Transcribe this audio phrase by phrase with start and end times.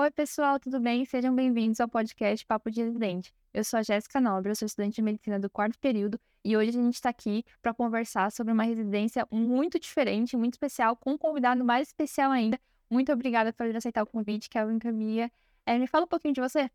[0.00, 1.04] Oi, pessoal, tudo bem?
[1.04, 3.34] Sejam bem-vindos ao podcast Papo de Residente.
[3.52, 6.68] Eu sou a Jéssica Nobre, eu sou estudante de medicina do quarto período e hoje
[6.68, 11.18] a gente está aqui para conversar sobre uma residência muito diferente, muito especial, com um
[11.18, 12.60] convidado mais especial ainda.
[12.88, 15.28] Muito obrigada por aceitar o convite, Kelvin Camilla.
[15.66, 16.70] É, me fala um pouquinho de você.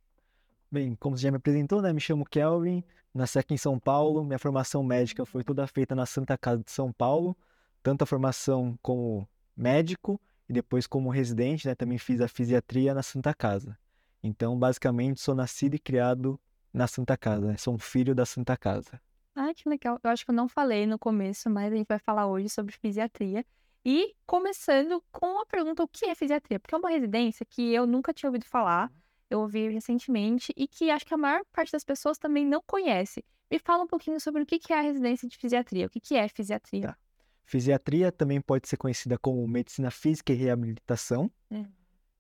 [0.70, 1.94] Bem, como você já me apresentou, né?
[1.94, 2.84] Me chamo Kelvin,
[3.14, 4.22] nasci aqui em São Paulo.
[4.26, 7.38] Minha formação médica foi toda feita na Santa Casa de São Paulo,
[7.82, 9.26] tanto a formação como
[9.56, 11.76] médico e depois como residente, né?
[11.76, 13.78] Também fiz a fisiatria na Santa Casa.
[14.22, 16.40] Então, basicamente, sou nascido e criado
[16.74, 17.58] na Santa Casa, né?
[17.58, 19.02] Sou um filho da Santa Casa.
[19.36, 20.00] Ah, que legal.
[20.04, 22.76] Eu acho que eu não falei no começo, mas a gente vai falar hoje sobre
[22.76, 23.46] fisiatria.
[23.86, 26.60] E começando com a pergunta: o que é fisiatria?
[26.60, 28.92] Porque é uma residência que eu nunca tinha ouvido falar,
[29.30, 33.26] eu ouvi recentemente e que acho que a maior parte das pessoas também não conhece.
[33.52, 36.28] Me fala um pouquinho sobre o que é a residência de fisiatria, o que é
[36.28, 36.90] fisiatria.
[36.90, 36.98] Tá.
[37.46, 41.32] Fisiatria também pode ser conhecida como medicina física e reabilitação.
[41.52, 41.66] É.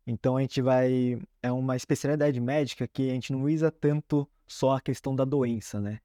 [0.05, 1.19] Então a gente vai.
[1.41, 5.79] É uma especialidade médica que a gente não usa tanto só a questão da doença,
[5.79, 5.99] né?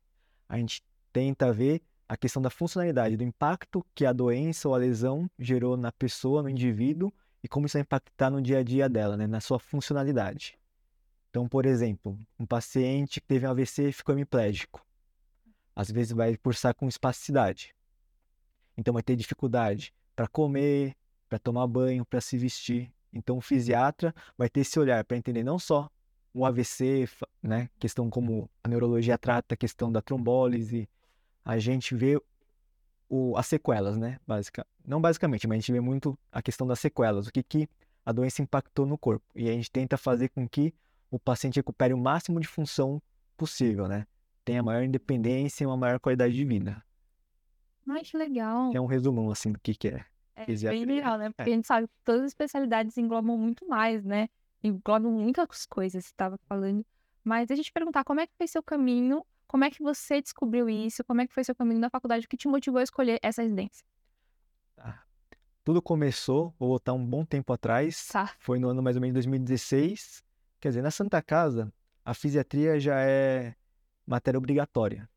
[0.49, 4.79] A gente tenta ver a questão da funcionalidade, do impacto que a doença ou a
[4.79, 7.13] lesão gerou na pessoa, no indivíduo,
[7.43, 9.27] e como isso vai impactar no dia a dia dela, né?
[9.27, 10.59] Na sua funcionalidade.
[11.29, 14.85] Então, por exemplo, um paciente que teve um AVC e ficou hemiplégico.
[15.77, 17.75] Às vezes vai cursar com espasticidade.
[18.79, 20.97] Então vai ter dificuldade para comer,
[21.29, 22.93] para tomar banho, para se vestir.
[23.13, 25.91] Então o fisiatra vai ter esse olhar para entender não só
[26.33, 27.09] o AVC,
[27.43, 30.89] né, questão como a neurologia trata a questão da trombólise,
[31.45, 32.21] a gente vê
[33.09, 36.79] o, as sequelas, né, básica, não basicamente, mas a gente vê muito a questão das
[36.79, 37.69] sequelas, o que que
[38.07, 39.25] a doença impactou no corpo.
[39.35, 40.73] E a gente tenta fazer com que
[41.11, 43.03] o paciente recupere o máximo de função
[43.37, 44.07] possível, né?
[44.45, 46.83] Tenha maior independência e uma maior qualidade de vida.
[47.89, 48.71] Ai, que legal.
[48.75, 50.05] É um resumão, assim, do que, que é.
[50.37, 51.27] É bem legal, né?
[51.27, 51.31] É.
[51.31, 54.29] Porque a gente sabe que todas as especialidades englobam muito mais, né?
[54.63, 56.85] Englobam muitas coisas, você estava falando.
[57.25, 59.25] Mas deixa eu te perguntar, como é que foi seu caminho?
[59.49, 61.03] Como é que você descobriu isso?
[61.05, 62.27] Como é que foi seu caminho na faculdade?
[62.27, 63.85] O que te motivou a escolher essa residência?
[64.77, 65.03] Tá.
[65.65, 68.31] Tudo começou, vou voltar um bom tempo atrás, Tá.
[68.39, 70.23] foi no ano mais ou menos 2016.
[70.61, 71.73] Quer dizer, na Santa Casa,
[72.05, 73.55] a fisiatria já é
[74.07, 75.09] matéria obrigatória.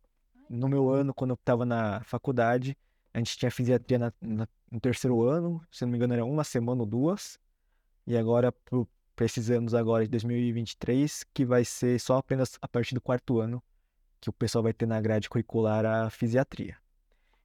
[0.54, 2.78] No meu ano, quando eu estava na faculdade,
[3.14, 6.44] a gente tinha fisiatria na- na- no terceiro ano, se não me engano era uma
[6.44, 7.40] semana ou duas.
[8.06, 8.52] E agora,
[9.16, 13.40] para esses anos agora de 2023, que vai ser só apenas a partir do quarto
[13.40, 13.64] ano,
[14.20, 16.76] que o pessoal vai ter na grade curricular a fisiatria.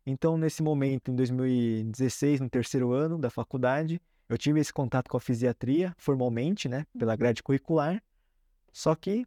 [0.05, 5.17] Então, nesse momento, em 2016, no terceiro ano da faculdade, eu tive esse contato com
[5.17, 8.03] a fisiatria, formalmente, né, pela grade curricular.
[8.73, 9.25] Só que,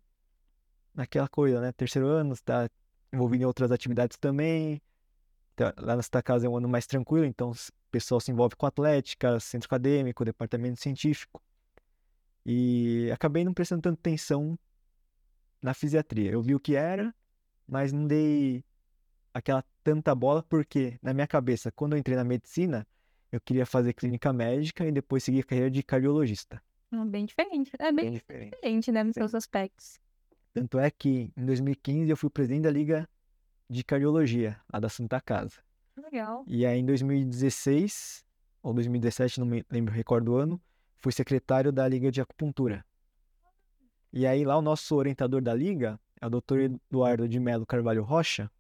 [0.93, 2.69] naquela coisa, né, terceiro ano, está
[3.11, 4.81] envolvido em outras atividades também.
[5.55, 7.55] Tá- Lá na Santa Casa é um ano mais tranquilo, então o
[7.91, 11.41] pessoal se envolve com atlética, centro acadêmico, departamento científico.
[12.45, 14.57] E acabei não prestando tanta atenção
[15.61, 16.31] na fisiatria.
[16.31, 17.13] Eu vi o que era,
[17.67, 18.63] mas não dei
[19.33, 22.87] aquela tanta bola, porque na minha cabeça, quando eu entrei na medicina,
[23.31, 26.61] eu queria fazer clínica médica e depois seguir a carreira de cardiologista.
[26.91, 27.71] Hum, Bem diferente.
[27.77, 28.51] É bem Bem diferente.
[28.55, 29.03] diferente, né?
[29.03, 29.99] Nos seus aspectos.
[30.53, 33.07] Tanto é que em 2015 eu fui presidente da Liga
[33.69, 35.57] de Cardiologia, lá da Santa Casa.
[35.95, 36.43] Legal.
[36.47, 38.25] E aí em 2016
[38.61, 40.61] ou 2017, não me lembro, recordo o ano,
[40.97, 42.83] fui secretário da Liga de Acupuntura.
[44.11, 46.59] E aí lá o nosso orientador da liga é o Dr.
[46.91, 48.51] Eduardo de Melo Carvalho Rocha,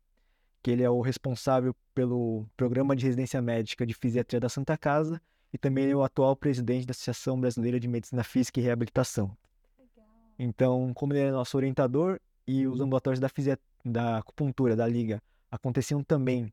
[0.61, 5.21] que ele é o responsável pelo programa de residência médica de fisiatria da Santa Casa
[5.51, 9.35] e também é o atual presidente da Associação Brasileira de Medicina Física e Reabilitação.
[10.39, 12.17] Então, como ele é nosso orientador
[12.47, 13.59] e os ambulatórios da, fisia...
[13.83, 16.43] da acupuntura da liga aconteciam também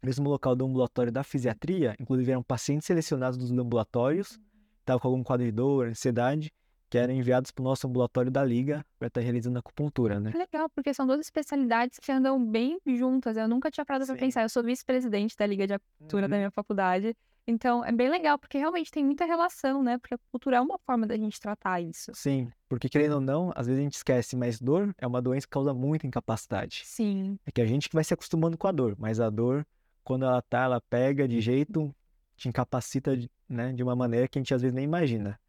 [0.00, 4.38] no mesmo local do ambulatório da fisiatria, inclusive eram pacientes selecionados dos ambulatórios,
[4.78, 6.52] estavam com algum quadro de dor, ansiedade,
[6.88, 10.30] que eram enviados para o nosso ambulatório da liga para estar realizando acupuntura, né?
[10.30, 13.36] Que legal, porque são duas especialidades que andam bem juntas.
[13.36, 14.16] Eu nunca tinha parado Sim.
[14.16, 14.42] pensar.
[14.42, 16.40] Eu sou vice-presidente da Liga de Acupuntura da Uhum.
[16.40, 17.14] minha faculdade.
[17.50, 19.96] Então, é bem legal, porque realmente tem muita relação, né?
[19.96, 22.12] Porque a acupuntura é uma forma da gente tratar isso.
[22.14, 25.46] Sim, porque querendo ou não, às vezes a gente esquece, mas dor é uma doença
[25.46, 26.82] que causa muita incapacidade.
[26.84, 29.66] Sim, É que a gente que vai se acostumando com a dor, mas a dor,
[30.04, 31.94] quando ela tá, ela pega de jeito,
[32.36, 33.18] te incapacita,
[33.48, 35.40] né, de uma maneira que a gente às vezes nem imagina.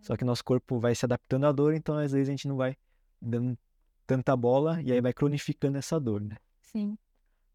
[0.00, 2.56] Só que nosso corpo vai se adaptando à dor, então às vezes a gente não
[2.56, 2.78] vai
[3.20, 3.58] dando
[4.06, 6.36] tanta bola e aí vai cronificando essa dor, né?
[6.62, 6.96] sim.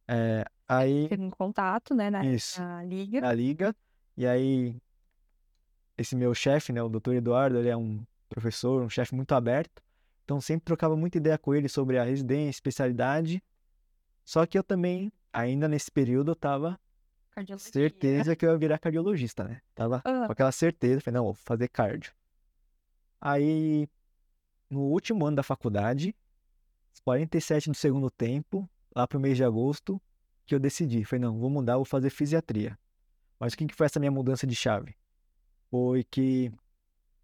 [0.07, 3.19] É, aí, Teve um contato, né, na, isso, na liga.
[3.19, 3.75] na liga,
[4.17, 4.75] e aí
[5.97, 7.13] esse meu chefe, né, o Dr.
[7.13, 9.81] Eduardo, ele é um professor, um chefe muito aberto,
[10.25, 13.41] então sempre trocava muita ideia com ele sobre a residência, especialidade.
[14.25, 16.77] Só que eu também, ainda nesse período, eu tava
[17.31, 17.71] Cardiologia.
[17.71, 19.61] certeza que eu ia virar cardiologista, né?
[19.73, 20.25] Tava Ah.
[20.25, 22.11] com aquela certeza, falei, não, vou fazer cardio.
[23.21, 23.87] Aí,
[24.69, 26.13] no último ano da faculdade,
[27.03, 30.01] 47 do segundo tempo, lá pro mês de agosto,
[30.45, 31.05] que eu decidi.
[31.05, 32.77] Falei, não, vou mudar, vou fazer fisiatria.
[33.39, 34.95] Mas o que, foi essa minha mudança de chave?
[35.69, 36.51] Foi que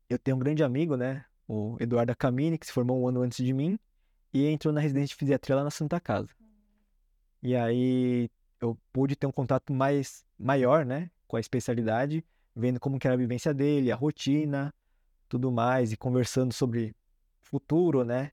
[0.09, 1.25] eu tenho um grande amigo, né?
[1.47, 3.79] O Eduardo Camini, que se formou um ano antes de mim,
[4.33, 6.29] e entrou na residência de fisiatria lá na Santa Casa.
[7.41, 8.29] E aí
[8.59, 12.23] eu pude ter um contato mais maior, né, com a especialidade,
[12.55, 14.73] vendo como que era a vivência dele, a rotina,
[15.27, 16.95] tudo mais, e conversando sobre
[17.41, 18.31] futuro, né,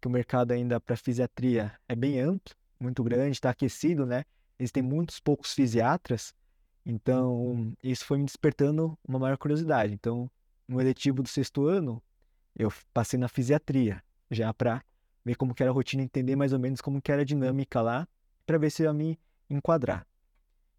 [0.00, 4.24] que o mercado ainda para fisiatria é bem amplo, muito grande, está aquecido, né,
[4.58, 6.32] existem muitos poucos fisiatras,
[6.84, 9.94] então isso foi me despertando uma maior curiosidade.
[9.94, 10.30] Então,
[10.66, 12.02] no eletivo do sexto ano,
[12.54, 14.82] eu passei na fisiatria, já para
[15.24, 17.80] ver como que era a rotina, entender mais ou menos como que era a dinâmica
[17.80, 18.08] lá,
[18.44, 19.18] para ver se eu ia me
[19.48, 20.06] enquadrar.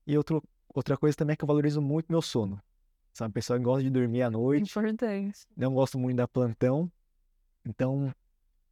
[0.05, 2.61] E outro, outra coisa também é que eu valorizo muito meu sono.
[3.13, 4.69] Sou uma pessoa que gosta de dormir à noite.
[4.69, 5.47] Importante.
[5.55, 6.91] Não gosto muito da plantão.
[7.63, 8.13] Então,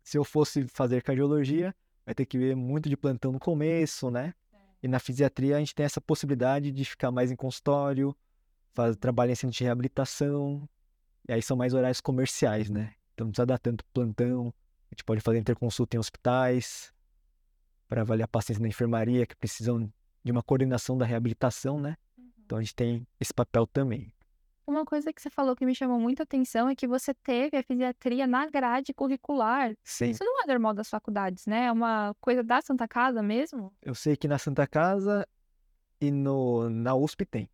[0.03, 1.73] se eu fosse fazer cardiologia,
[2.05, 4.33] vai ter que ver muito de plantão no começo, né?
[4.81, 8.15] E na fisiatria a gente tem essa possibilidade de ficar mais em consultório,
[8.73, 10.67] fazer, trabalhar em centro de reabilitação.
[11.27, 12.93] E aí são mais horários comerciais, né?
[13.13, 14.53] Então não precisa dar tanto plantão.
[14.89, 16.91] A gente pode fazer interconsulta em hospitais
[17.87, 19.91] para avaliar pacientes na enfermaria que precisam
[20.23, 21.95] de uma coordenação da reabilitação, né?
[22.45, 24.11] Então a gente tem esse papel também.
[24.71, 27.63] Uma coisa que você falou que me chamou muita atenção é que você teve a
[27.63, 29.75] fisiatria na grade curricular.
[29.83, 30.11] Sim.
[30.11, 31.65] Isso não é normal das faculdades, né?
[31.65, 33.73] É uma coisa da Santa Casa mesmo?
[33.81, 35.27] Eu sei que na Santa Casa
[35.99, 37.49] e no, na USP tem.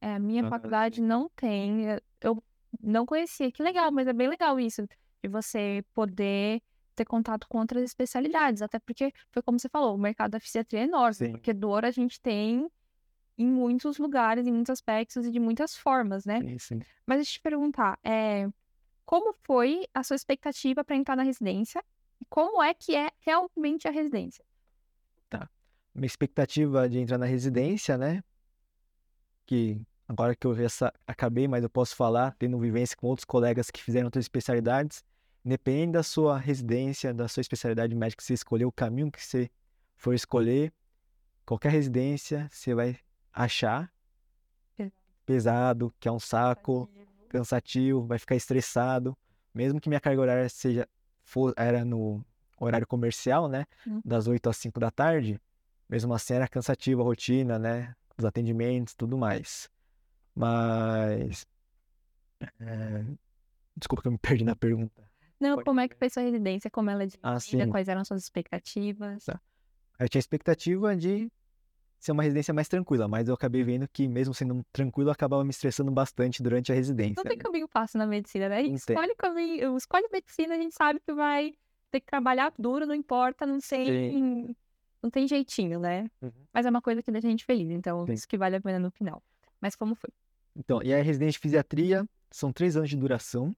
[0.00, 1.84] É, a minha Ah, faculdade não tem.
[2.20, 2.42] Eu
[2.80, 3.52] não conhecia.
[3.52, 4.88] Que legal, mas é bem legal isso.
[5.22, 6.62] De você poder
[6.94, 8.62] ter contato com outras especialidades.
[8.62, 11.14] Até porque, foi como você falou, o mercado da fisiatria é enorme.
[11.14, 11.32] Sim.
[11.32, 12.68] Porque dor a gente tem
[13.38, 16.40] em muitos lugares, em muitos aspectos e de muitas formas, né?
[16.40, 16.80] Sim, sim.
[17.06, 18.48] Mas deixa eu te perguntar, é,
[19.06, 21.82] como foi a sua expectativa para entrar na residência?
[22.20, 24.44] E como é que é realmente a residência?
[25.94, 28.22] Minha expectativa de entrar na residência, né?
[29.44, 33.68] Que agora que eu já acabei, mas eu posso falar, tendo vivência com outros colegas
[33.68, 35.02] que fizeram outras especialidades,
[35.44, 39.50] independente da sua residência, da sua especialidade médica que você escolher, o caminho que você
[39.96, 40.72] for escolher,
[41.44, 42.96] qualquer residência você vai
[43.44, 43.92] achar
[44.76, 44.92] Pesado.
[45.24, 46.90] pesado, que é um saco,
[47.28, 49.16] cansativo, vai ficar estressado.
[49.54, 50.88] Mesmo que minha carga horária seja
[51.22, 52.24] for, era no
[52.60, 54.00] horário comercial, né, Hum.
[54.04, 55.40] das 8 às 5 da tarde,
[55.88, 59.70] mesmo assim era cansativa a rotina, né, os atendimentos, tudo mais.
[60.34, 61.46] Mas
[62.60, 63.04] é,
[63.76, 65.08] desculpa que eu me perdi na pergunta.
[65.40, 66.68] Não, Pode como é que foi sua residência?
[66.70, 67.64] Como ela é Ah, dividida?
[67.64, 67.70] sim.
[67.70, 69.24] Quais eram suas expectativas?
[69.24, 69.40] Tá.
[69.98, 71.30] Eu tinha expectativa de
[71.98, 75.44] ser uma residência mais tranquila, mas eu acabei vendo que mesmo sendo tranquilo, eu acabava
[75.44, 77.14] me estressando bastante durante a residência.
[77.16, 77.42] Não tem né?
[77.42, 78.58] caminho fácil na medicina, né?
[78.58, 81.52] A gente escolhe caminho, escolhe medicina, a gente sabe que vai
[81.90, 84.56] ter que trabalhar duro, não importa, não tem,
[85.02, 86.08] não tem jeitinho, né?
[86.22, 86.30] Uhum.
[86.52, 88.12] Mas é uma coisa que deixa a gente feliz, então Sim.
[88.12, 89.22] isso que vale a pena no final.
[89.60, 90.10] Mas como foi?
[90.54, 93.56] Então, e a residência de fisiatria são três anos de duração.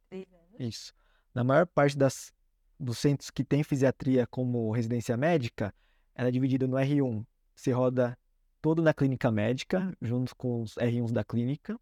[0.58, 0.94] Isso.
[1.34, 2.32] Na maior parte das,
[2.78, 5.74] dos centros que tem fisiatria como residência médica,
[6.14, 7.24] ela é dividida no R1.
[7.54, 8.16] Você roda
[8.60, 11.78] todo na clínica médica, junto com os R1s da clínica.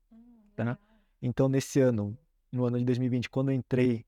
[0.54, 0.78] Tá.
[1.20, 2.16] Então, nesse ano,
[2.50, 4.04] no ano de 2020, quando eu entrei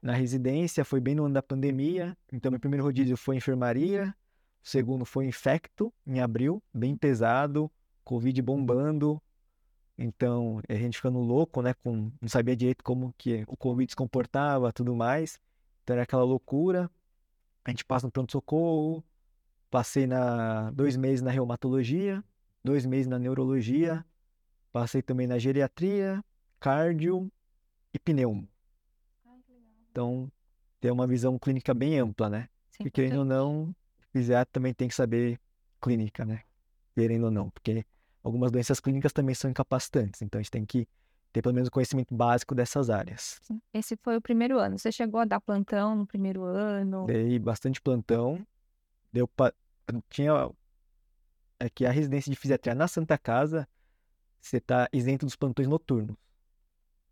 [0.00, 2.16] na residência, foi bem no ano da pandemia.
[2.32, 4.14] Então, meu primeiro rodízio foi enfermaria,
[4.62, 7.70] o segundo foi infecto, em abril, bem pesado,
[8.04, 9.20] Covid bombando.
[9.96, 11.72] Então, a gente ficando louco, né?
[11.74, 15.38] Com, não sabia direito como que o Covid se comportava, tudo mais.
[15.82, 16.90] Então, era aquela loucura.
[17.64, 19.02] A gente passa no pronto-socorro.
[19.74, 22.22] Passei na dois meses na reumatologia,
[22.62, 24.06] dois meses na neurologia.
[24.70, 26.24] Passei também na geriatria,
[26.60, 27.28] cardio
[27.92, 28.48] e pneumo.
[29.90, 30.30] Então,
[30.80, 32.48] tem uma visão clínica bem ampla, né?
[32.70, 33.74] Sim, Porque querendo ou não,
[34.12, 35.40] fisiatra também tem que saber
[35.82, 36.42] clínica, né?
[36.94, 37.84] Querendo ou não, porque
[38.22, 40.86] algumas doenças clínicas também são incapacitantes, então a gente tem que
[41.32, 43.40] ter pelo menos o conhecimento básico dessas áreas.
[43.42, 43.60] Sim.
[43.72, 44.78] Esse foi o primeiro ano.
[44.78, 47.06] Você chegou a dar plantão no primeiro ano?
[47.06, 48.46] Dei bastante plantão,
[49.12, 49.28] deu.
[50.08, 50.50] Tinha
[51.58, 53.68] é que a residência de fisiatria na Santa Casa,
[54.40, 56.16] você tá isento dos plantões noturnos.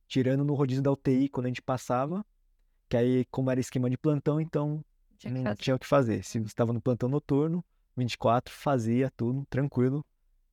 [0.06, 2.24] Tirando no rodízio da UTI quando a gente passava,
[2.88, 4.84] que aí como era esquema de plantão, então
[5.18, 6.22] Tinha não tinha o que fazer.
[6.22, 7.64] Se você estava no plantão noturno,
[7.96, 10.04] 24, fazia tudo tranquilo,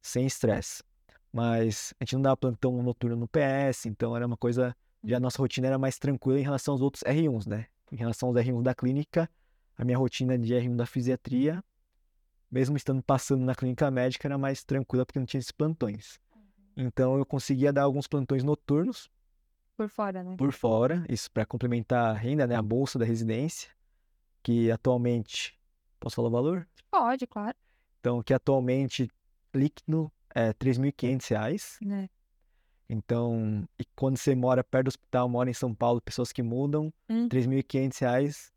[0.02, 0.84] sem estresse.
[1.32, 4.76] Mas a gente não dava plantão noturno no PS, então era uma coisa.
[5.04, 7.68] Já a nossa rotina era mais tranquila em relação aos outros R1s, né?
[7.92, 9.30] Em relação aos R1s da clínica,
[9.78, 11.64] a minha rotina de R1 da fisiatria,
[12.52, 16.20] mesmo estando passando na clínica médica, era mais tranquila porque não tinha esses plantões.
[16.76, 19.10] Então eu conseguia dar alguns plantões noturnos,
[19.76, 20.36] Por fora, né?
[20.38, 23.70] por fora, isso para complementar a renda, né, a bolsa da residência,
[24.42, 25.60] que atualmente,
[26.00, 26.68] posso falar o valor?
[26.90, 27.56] Pode, claro.
[28.00, 29.10] Então, que atualmente
[29.54, 31.78] líquido é 3.500 reais.
[31.82, 32.10] Né?
[32.90, 36.92] Então, e quando você mora perto do hospital, mora em São Paulo, pessoas que mudam,
[37.10, 37.28] Hum.
[37.28, 38.54] 3.500 reais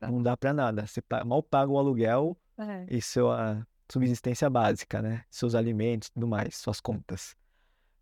[0.00, 0.86] não dá para nada.
[0.86, 2.86] Você mal paga o aluguel É.
[2.88, 5.24] e sua subsistência básica, né?
[5.30, 7.36] Seus alimentos, tudo mais, suas contas.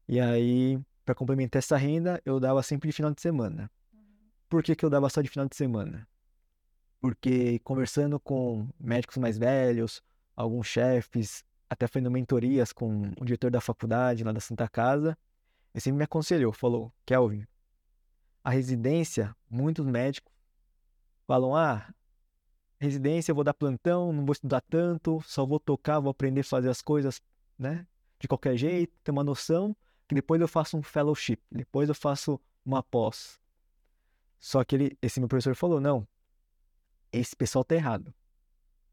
[0.09, 3.71] E aí, para complementar essa renda, eu dava sempre de final de semana.
[4.49, 6.07] Por que que eu dava só de final de semana?
[7.01, 10.03] Porque conversando com médicos mais velhos,
[10.37, 15.17] alguns chefes, até fazendo mentorias com o diretor da faculdade lá da Santa Casa,
[15.75, 17.47] ele sempre me aconselhou, falou, Kelvin,
[18.45, 20.33] a residência, muitos médicos
[21.27, 21.93] falam, ah,
[22.83, 26.69] residência, vou dar plantão, não vou estudar tanto, só vou tocar, vou aprender a fazer
[26.69, 27.23] as coisas,
[27.59, 27.87] né?
[28.19, 29.75] De qualquer jeito, ter uma noção,
[30.09, 33.41] que depois eu faço um fellowship, depois eu faço uma pós.
[34.39, 36.07] Só que ele, esse meu professor falou, não,
[37.13, 38.13] esse pessoal tá errado.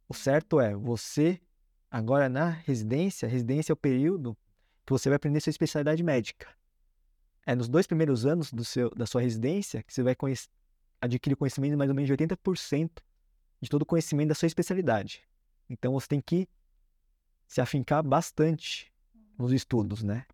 [0.08, 1.40] O certo é você,
[1.90, 4.38] agora na residência, residência é o período
[4.86, 6.48] que você vai aprender sua especialidade médica.
[7.46, 10.50] É nos dois primeiros anos do seu, da sua residência que você vai conhec-
[11.02, 12.92] adquirir conhecimento mais ou menos de 80%
[13.62, 15.24] de todo o conhecimento da sua especialidade.
[15.70, 16.48] Então você tem que
[17.48, 18.92] se afincar bastante
[19.38, 20.26] nos estudos, né?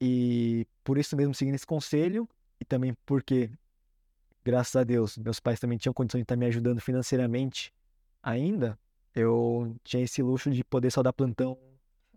[0.00, 2.28] E por isso mesmo seguindo esse conselho
[2.60, 3.50] e também porque
[4.44, 7.72] graças a Deus meus pais também tinham condição de estar me ajudando financeiramente
[8.22, 8.78] ainda,
[9.14, 11.58] eu tinha esse luxo de poder só dar plantão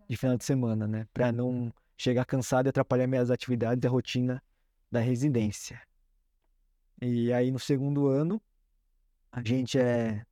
[0.08, 1.06] de final de semana, né?
[1.12, 4.42] Para não chegar cansado e atrapalhar minhas atividades e a rotina
[4.90, 5.80] da residência.
[7.00, 8.40] E aí no segundo ano
[9.32, 10.22] a gente é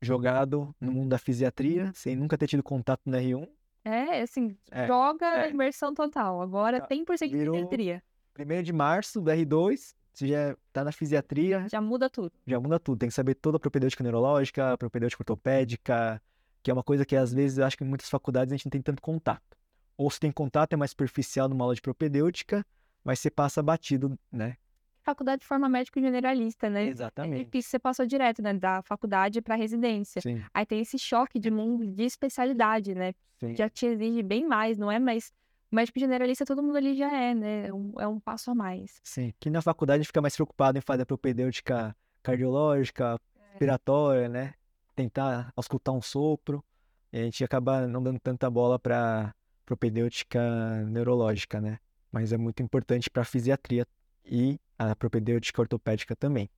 [0.00, 3.48] jogado no mundo da fisiatria, sem nunca ter tido contato no R1.
[3.84, 5.50] É, assim, É, joga é.
[5.50, 6.40] imersão total.
[6.40, 8.02] Agora Tá, 100% de virou- psiquiatria.
[8.34, 12.32] Primeiro de março do R2, você já tá na fisiatria, Já muda tudo.
[12.46, 12.98] já muda tudo.
[12.98, 16.20] Tem que saber toda a propedêutica neurológica, propedêutica ortopédica,
[16.62, 18.66] que é uma coisa que às vezes eu acho que em muitas faculdades a gente
[18.66, 19.56] não tem tanto contato.
[19.96, 22.64] Ou se tem contato, é mais superficial numa aula de propedêutica,
[23.04, 24.56] mas você passa batido, né?
[25.02, 26.84] Faculdade forma médico generalista, né?
[26.84, 27.44] É Exatamente.
[27.44, 28.54] difícil, você passou direto, né?
[28.54, 30.22] Da faculdade pra residência.
[30.22, 33.12] Sim, Aí tem esse choque de mundo de especialidade, né?
[33.40, 33.56] sim.
[33.56, 35.00] Já te exige bem mais, não é?
[35.00, 35.32] Mas
[35.72, 37.66] médico generalista todo mundo ali já é, né?
[37.66, 39.00] É um, é um passo a mais.
[39.02, 43.18] Sim, que na faculdade a gente fica mais preocupado em fazer a propedêutica cardiológica,
[43.52, 44.54] respiratória, né?
[44.94, 46.64] Tentar auscultar um sopro.
[47.12, 49.34] E a gente acaba não dando tanta bola para
[49.66, 51.78] propedêutica neurológica, né?
[52.12, 53.86] Mas é muito importante para a fisiatria
[54.24, 56.50] e a propedêutica ortopédica também.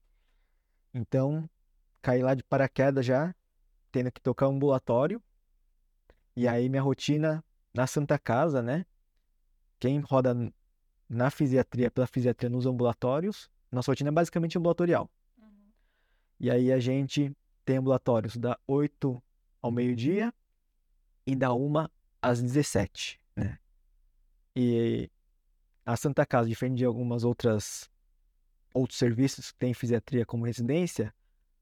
[0.93, 1.49] Então,
[2.01, 3.33] caí lá de paraquedas já,
[3.91, 5.21] tendo que tocar ambulatório.
[6.35, 7.43] E aí minha rotina
[7.73, 8.85] na Santa Casa, né?
[9.79, 10.35] Quem roda
[11.09, 15.09] na fisiatria, pela fisiatria nos ambulatórios, nossa rotina é basicamente ambulatorial.
[16.39, 19.21] E aí a gente tem ambulatórios da 8
[19.61, 20.33] ao meio-dia
[21.25, 21.87] e da 1
[22.21, 23.57] às 17, né?
[24.55, 25.09] E
[25.85, 27.89] a Santa Casa, diferente de algumas outras
[28.73, 31.13] outros serviços que tem fisiatria como residência,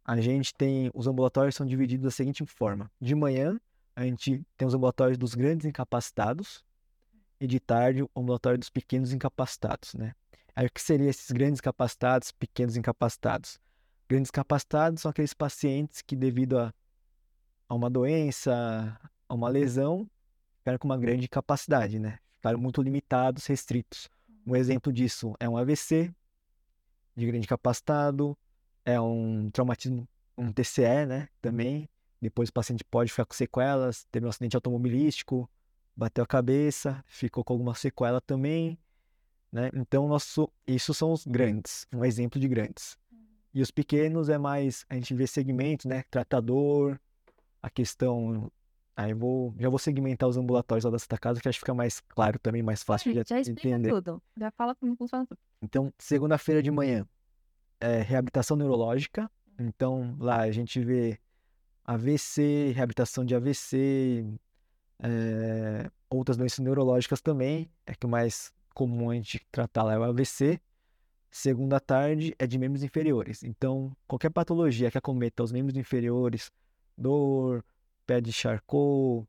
[0.03, 3.60] a gente tem os ambulatórios são divididos da seguinte forma: de manhã
[3.96, 6.63] a gente tem os ambulatórios dos grandes incapacitados
[7.39, 10.15] e de tarde o ambulatório dos pequenos incapacitados, né?
[10.56, 13.60] Aí o que seriam esses grandes incapacitados, pequenos incapacitados?
[14.08, 16.74] Grandes incapacitados são aqueles pacientes que devido a,
[17.68, 20.10] a uma doença, a uma lesão,
[20.60, 22.20] ficaram com uma grande incapacidade, né?
[22.43, 24.09] Ficaram muito limitados, restritos.
[24.45, 26.13] Um exemplo disso é um AVC
[27.15, 28.38] de grande incapacitado,
[28.83, 30.05] é um traumatismo,
[30.38, 31.29] um TCE, né?
[31.41, 31.88] Também.
[32.21, 35.50] Depois o paciente pode ficar com sequelas, teve um acidente automobilístico,
[35.95, 38.77] bateu a cabeça, ficou com alguma sequela também,
[39.50, 39.69] né?
[39.73, 42.97] Então, nosso, isso são os grandes, um exemplo de grandes.
[43.53, 46.03] E os pequenos é mais, a gente vê segmentos, né?
[46.12, 47.00] Tratador,
[47.62, 48.51] a questão.
[48.95, 51.73] Aí vou, já vou segmentar os ambulatórios lá da Santa Casa, que acho que fica
[51.73, 53.89] mais claro também, mais fácil de já entender.
[53.89, 54.21] tudo.
[54.38, 55.39] Já fala como funciona tudo.
[55.62, 57.07] Então, segunda-feira de manhã
[57.79, 59.29] é reabilitação neurológica.
[59.57, 61.19] Então, lá a gente vê
[61.85, 64.25] AVC, reabilitação de AVC,
[65.00, 67.69] é, outras doenças neurológicas também.
[67.88, 70.62] É que o mais comum a gente tratar lá é o AVC.
[71.31, 73.41] Segunda tarde é de membros inferiores.
[73.43, 76.51] Então, qualquer patologia que acometa os membros inferiores,
[76.95, 77.65] dor,
[78.05, 79.27] pé de Charcot,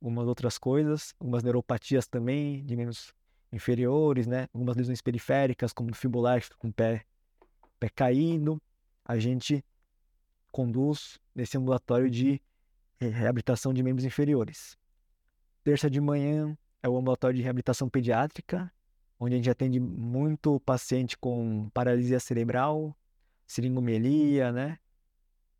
[0.00, 3.14] algumas outras coisas, algumas neuropatias também de membros
[3.52, 4.48] inferiores, né?
[4.52, 7.04] Algumas lesões periféricas, como fibular, que fica com o pé,
[7.78, 8.60] pé caído.
[9.04, 9.64] A gente
[10.50, 12.40] conduz nesse ambulatório de
[13.00, 14.76] eh, reabilitação de membros inferiores.
[15.62, 18.72] Terça de manhã é o ambulatório de reabilitação pediátrica.
[19.18, 22.94] onde a gente atende muito paciente com paralisia cerebral,
[23.46, 24.78] seringomelia, né?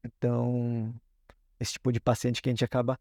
[0.04, 0.94] Então,
[1.58, 2.98] esse tipo de paciente que a gente acaba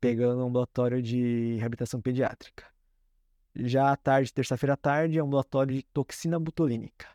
[0.00, 2.64] pegando no ambulatório de reabilitação pediátrica.
[3.54, 7.06] Já à tarde, terça-feira à tarde, é um ambulatório de toxina botulínica.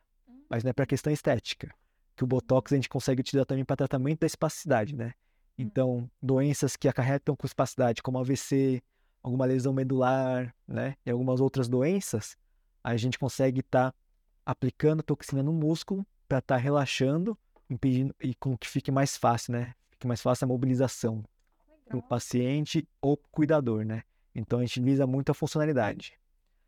[0.49, 1.73] Mas não é para questão estética,
[2.15, 5.13] que o botox a gente consegue utilizar também para tratamento da espasticidade, né?
[5.57, 8.81] Então, doenças que acarretam com espasticidade, como AVC,
[9.21, 10.95] alguma lesão medular, né?
[11.05, 12.35] E algumas outras doenças,
[12.83, 13.97] a gente consegue estar tá
[14.45, 17.37] aplicando toxina no músculo para estar tá relaxando,
[17.69, 19.73] impedindo e com que fique mais fácil, né?
[20.03, 21.23] Fique mais fácil a mobilização
[21.85, 24.03] para o paciente ou cuidador, né?
[24.35, 26.19] Então a gente visa muito a funcionalidade.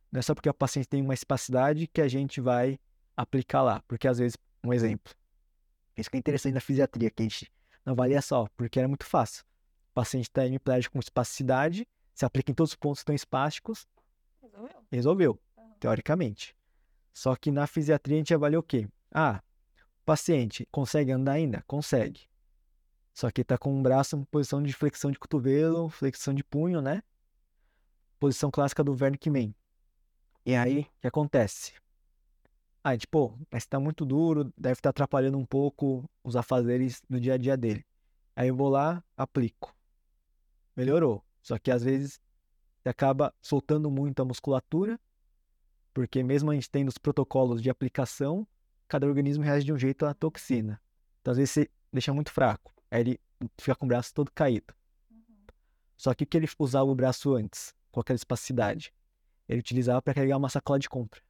[0.09, 2.79] Não é só porque o paciente tem uma espacidade que a gente vai
[3.17, 5.13] aplicar lá, porque às vezes, um exemplo,
[5.97, 7.51] isso que é interessante na fisiatria, que a gente
[7.85, 9.43] não avalia só, porque era muito fácil.
[9.91, 13.85] O paciente está hemiplégico com espasticidade, se aplica em todos os pontos que estão espásticos,
[14.41, 14.85] resolveu.
[14.89, 15.73] Resolveu, uhum.
[15.77, 16.55] teoricamente.
[17.13, 18.87] Só que na fisiatria a gente avalia o quê?
[19.11, 19.43] Ah,
[20.01, 21.61] o paciente consegue andar ainda?
[21.67, 22.29] Consegue.
[23.15, 26.81] Só que está com um braço em posição de flexão de cotovelo, flexão de punho,
[26.81, 27.01] né?
[28.19, 29.55] Posição clássica do Wernicke
[30.45, 31.71] E aí, o que acontece?
[32.85, 37.17] Gente, pô, mas tá muito duro, deve estar tá atrapalhando um pouco os afazeres no
[37.17, 37.85] dia a dia dele.
[38.35, 39.73] Aí eu vou lá, aplico.
[40.75, 41.23] Melhorou.
[41.41, 42.19] Só que às vezes
[42.83, 44.99] você acaba soltando muito a musculatura,
[45.93, 48.45] porque mesmo a gente tendo os protocolos de aplicação,
[48.89, 50.81] cada organismo reage de um jeito à toxina.
[51.21, 52.74] Então às vezes você deixa muito fraco.
[52.95, 53.19] Aí ele
[53.57, 54.73] fica com o braço todo caído.
[55.11, 55.17] Uhum.
[55.97, 58.93] Só que o que ele usava o braço antes, com aquela espacidade?
[59.49, 61.21] Ele utilizava para carregar uma sacola de compra.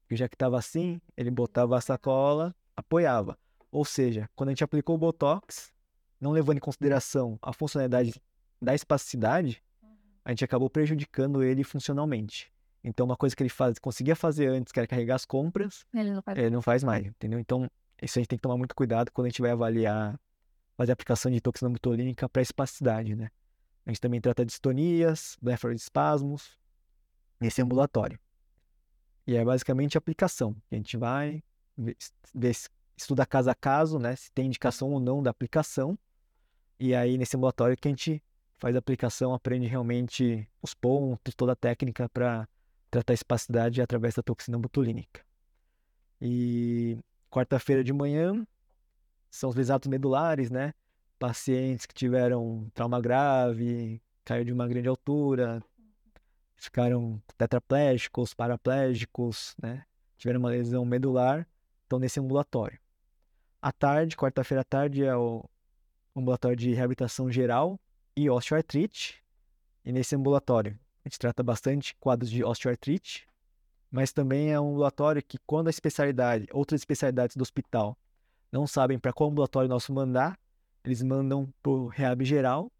[0.00, 3.38] Porque já que estava assim, ele botava a sacola, apoiava.
[3.70, 5.72] Ou seja, quando a gente aplicou o Botox,
[6.20, 8.20] não levando em consideração a funcionalidade
[8.60, 9.96] da espasticidade, uhum.
[10.24, 12.52] a gente acabou prejudicando ele funcionalmente.
[12.82, 16.10] Então, uma coisa que ele faz, conseguia fazer antes, que era carregar as compras, ele
[16.10, 17.38] não faz, ele não faz mais, entendeu?
[17.38, 17.70] Então,
[18.02, 20.18] isso a gente tem que tomar muito cuidado quando a gente vai avaliar
[20.80, 23.30] fazer aplicação de toxina botulínica para espasticidade, né?
[23.84, 25.36] A gente também trata distonias,
[25.74, 26.58] espasmos
[27.38, 28.18] nesse ambulatório.
[29.26, 30.56] E é basicamente a aplicação.
[30.72, 31.42] A gente vai
[32.96, 34.16] estuda caso a caso, né?
[34.16, 35.98] Se tem indicação ou não da aplicação.
[36.78, 38.22] E aí, nesse ambulatório que a gente
[38.56, 42.48] faz a aplicação, aprende realmente os pontos, toda a técnica para
[42.90, 45.22] tratar a espasticidade através da toxina botulínica.
[46.22, 46.96] E
[47.30, 48.46] quarta-feira de manhã,
[49.30, 50.74] são os lisados medulares, né?
[51.18, 55.62] Pacientes que tiveram trauma grave, caiu de uma grande altura,
[56.56, 59.84] ficaram tetraplégicos, paraplégicos, né?
[60.18, 61.46] Tiveram uma lesão medular,
[61.82, 62.78] estão nesse ambulatório.
[63.62, 65.44] À tarde, quarta-feira à tarde, é o
[66.14, 67.78] ambulatório de reabilitação geral
[68.16, 69.22] e osteoartrite.
[69.84, 73.26] E nesse ambulatório, a gente trata bastante quadros de osteoartrite,
[73.90, 77.96] mas também é um ambulatório que, quando a especialidade, outras especialidades do hospital
[78.52, 80.38] não sabem para qual ambulatório nosso mandar,
[80.84, 82.70] eles mandam para o Reab geral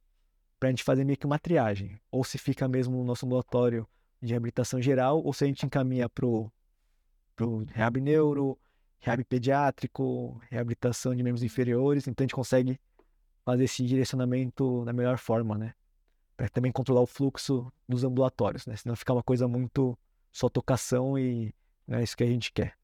[0.59, 1.99] para a gente fazer meio que uma triagem.
[2.11, 3.89] Ou se fica mesmo no nosso ambulatório
[4.21, 6.53] de reabilitação geral, ou se a gente encaminha para o
[7.69, 8.59] Reab neuro,
[8.99, 12.07] Reab pediátrico, reabilitação de membros inferiores.
[12.07, 12.79] Então a gente consegue
[13.45, 15.75] fazer esse direcionamento da melhor forma, né?
[16.37, 18.77] Para também controlar o fluxo dos ambulatórios, né?
[18.77, 19.99] Senão fica uma coisa muito
[20.31, 21.55] só tocação e
[21.87, 22.77] não é isso que a gente quer.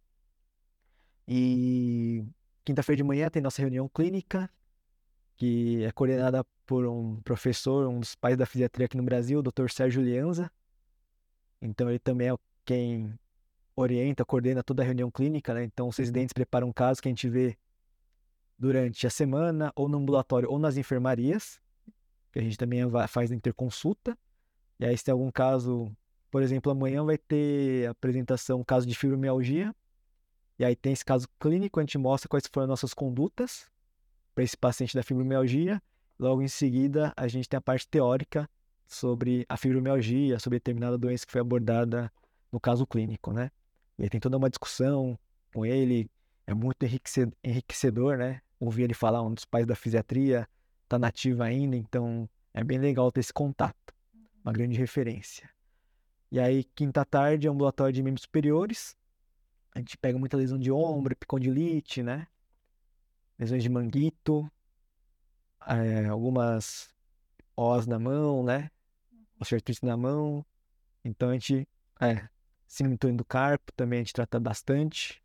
[1.29, 2.25] E
[2.66, 4.50] Quinta-feira de manhã tem nossa reunião clínica,
[5.37, 9.42] que é coordenada por um professor, um dos pais da fisiatria aqui no Brasil, o
[9.42, 9.70] Dr.
[9.70, 10.50] Sérgio Lianza.
[11.62, 13.16] Então ele também é quem
[13.76, 15.62] orienta, coordena toda a reunião clínica, né?
[15.62, 17.57] Então os residentes preparam um caso que a gente vê
[18.59, 21.61] durante a semana, ou no ambulatório, ou nas enfermarias,
[22.33, 24.18] que a gente também faz interconsulta.
[24.81, 25.88] E aí se tem algum caso,
[26.33, 29.72] por exemplo, amanhã vai ter apresentação, caso de fibromialgia,
[30.58, 33.70] e aí tem esse caso clínico, a gente mostra quais foram as nossas condutas
[34.34, 35.82] para esse paciente da fibromialgia.
[36.18, 38.48] Logo em seguida, a gente tem a parte teórica
[38.86, 42.10] sobre a fibromialgia, sobre determinada doença que foi abordada
[42.50, 43.50] no caso clínico, né?
[43.98, 45.18] E aí tem toda uma discussão
[45.52, 46.10] com ele,
[46.46, 46.86] é muito
[47.44, 48.40] enriquecedor, né?
[48.58, 50.48] Ouvir ele falar, um dos pais da fisiatria,
[50.88, 53.94] tá nativo ainda, então é bem legal ter esse contato,
[54.42, 55.50] uma grande referência.
[56.30, 58.96] E aí, quinta tarde, ambulatório de membros superiores,
[59.76, 62.26] a gente pega muita lesão de ombro, epicondilite, né?
[63.38, 64.50] Lesões de manguito,
[65.66, 66.88] é, algumas
[67.54, 68.70] os na mão, né?
[69.38, 70.44] Osteoartrite na mão.
[71.04, 71.68] Então a gente,
[72.00, 72.26] é,
[72.66, 75.22] síndrome do carpo também a gente trata bastante.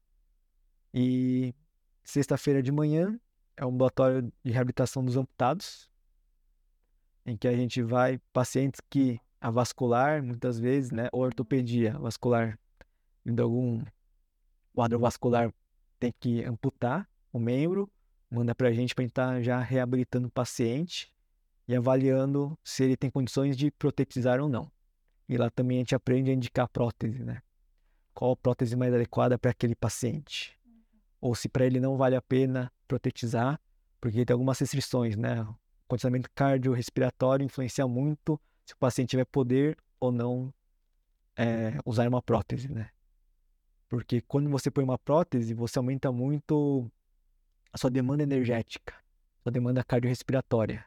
[0.93, 1.55] E
[2.03, 3.17] sexta-feira de manhã
[3.55, 5.89] é um ambulatório de reabilitação dos amputados,
[7.25, 12.59] em que a gente vai pacientes que a vascular, muitas vezes, né, ou ortopedia vascular
[13.25, 13.81] de algum
[14.73, 15.53] quadro vascular,
[15.99, 17.89] tem que amputar o membro,
[18.29, 21.13] manda para a gente para estar já reabilitando o paciente
[21.67, 24.71] e avaliando se ele tem condições de protetizar ou não.
[25.27, 27.41] E lá também a gente aprende a indicar prótese, né?
[28.13, 30.57] Qual a prótese mais adequada para aquele paciente.
[31.21, 33.59] Ou se para ele não vale a pena protetizar,
[33.99, 35.41] porque tem algumas restrições, né?
[35.43, 35.55] O
[35.87, 40.53] condicionamento cardiorrespiratório influencia muito se o paciente vai poder ou não
[41.37, 42.89] é, usar uma prótese, né?
[43.91, 46.89] Porque quando você põe uma prótese, você aumenta muito
[47.73, 50.85] a sua demanda energética, a sua demanda cardiorrespiratória.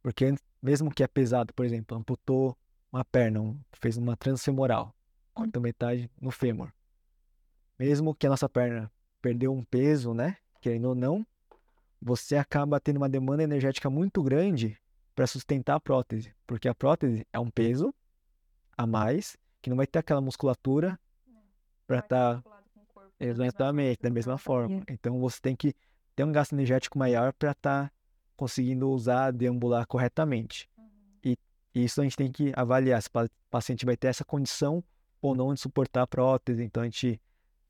[0.00, 2.56] Porque mesmo que é pesado, por exemplo, amputou
[2.92, 4.94] uma perna, fez uma transfemoral,
[5.34, 6.72] cortou metade no fêmur.
[7.76, 8.88] Mesmo que a nossa perna
[9.20, 10.36] perdeu um peso, né?
[10.60, 11.26] Querendo ou não,
[12.00, 14.78] você acaba tendo uma demanda energética muito grande
[15.16, 17.92] para sustentar a prótese, porque a prótese é um peso
[18.78, 20.96] a mais que não vai ter aquela musculatura
[21.90, 22.60] para estar tá...
[23.18, 24.82] exatamente da mesma forma.
[24.88, 25.74] Então você tem que
[26.14, 27.92] ter um gasto energético maior para estar tá
[28.36, 30.68] conseguindo usar, deambular corretamente.
[30.78, 31.34] Uhum.
[31.74, 34.84] E isso a gente tem que avaliar se o paciente vai ter essa condição
[35.20, 36.62] ou não de suportar a prótese.
[36.62, 37.20] Então a gente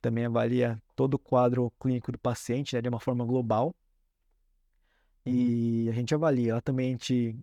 [0.03, 3.75] também avalia todo o quadro clínico do paciente né, de uma forma global.
[5.25, 6.53] E a gente avalia.
[6.53, 7.39] Ela também a gente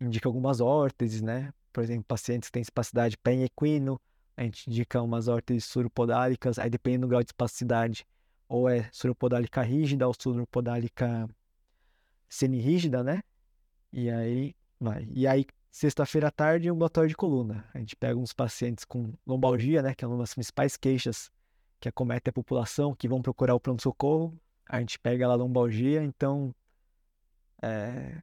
[0.00, 1.52] indica algumas órteses, né?
[1.72, 4.00] Por exemplo, pacientes que têm espacidade pé-equino,
[4.36, 8.06] a gente indica umas órteses suropodálicas, aí dependendo do grau de espasticidade,
[8.48, 11.28] ou é suropodálica rígida ou suropodálica
[12.28, 13.22] semi-rígida, né?
[13.92, 15.06] E aí vai.
[15.10, 17.64] E aí, sexta-feira à tarde, ambulatório de coluna.
[17.74, 19.94] A gente pega uns pacientes com lombalgia, né?
[19.94, 21.30] Que é uma das principais queixas
[21.80, 24.38] que acomete a população, que vão procurar o pronto-socorro.
[24.68, 26.54] A gente pega lá a lombalgia, então.
[27.60, 28.22] É,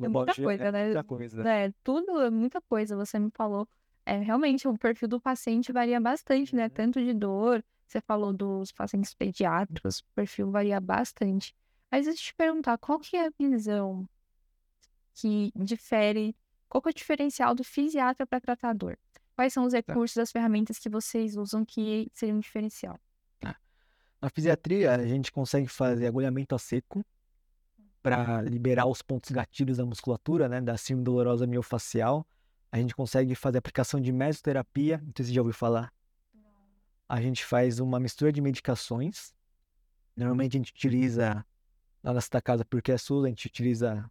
[0.00, 0.84] é muita coisa, é né?
[0.86, 1.48] Muita coisa.
[1.48, 3.68] É, tudo, é muita coisa, você me falou.
[4.04, 6.64] É, realmente, o perfil do paciente varia bastante, né?
[6.64, 6.70] Uhum.
[6.70, 11.54] Tanto de dor, você falou dos pacientes pediátricos, o perfil varia bastante.
[11.90, 14.08] Mas deixa eu te perguntar, qual que é a visão
[15.14, 16.34] que difere,
[16.68, 18.96] qual que é o diferencial do fisiatra para tratador?
[19.36, 19.78] Quais são os tá.
[19.78, 22.98] recursos, as ferramentas que vocês usam que seriam um diferencial?
[23.40, 23.56] Tá.
[24.20, 27.04] Na fisiatria, a gente consegue fazer agulhamento a seco
[28.02, 32.26] para liberar os pontos gatilhos da musculatura, né, da síndrome dolorosa miofacial.
[32.72, 35.92] A gente consegue fazer aplicação de mesoterapia, não sei se já ouviu falar.
[37.06, 39.34] A gente faz uma mistura de medicações.
[40.16, 41.44] Normalmente a gente utiliza
[42.02, 44.10] lá na Santa Casa porque é SUS, a gente utiliza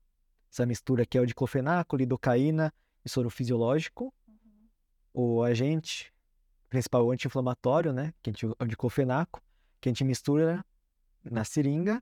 [0.52, 2.71] essa mistura que é o diclofenaco, lidocaína
[3.04, 4.13] e soro fisiológico.
[4.28, 4.67] Uhum.
[5.12, 6.13] O agente
[6.69, 9.41] principal anti-inflamatório, né, que a gente, é o diclofenaco,
[9.82, 10.63] que a gente mistura
[11.24, 12.02] na seringa,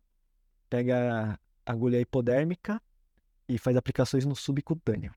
[0.70, 2.82] pega a agulha hipodérmica
[3.48, 5.14] e faz aplicações no subcutâneo.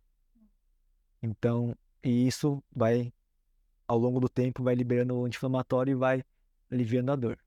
[1.22, 3.12] Então, e isso vai,
[3.86, 6.24] ao longo do tempo, vai liberando o anti-inflamatório e vai
[6.70, 7.38] aliviando a dor.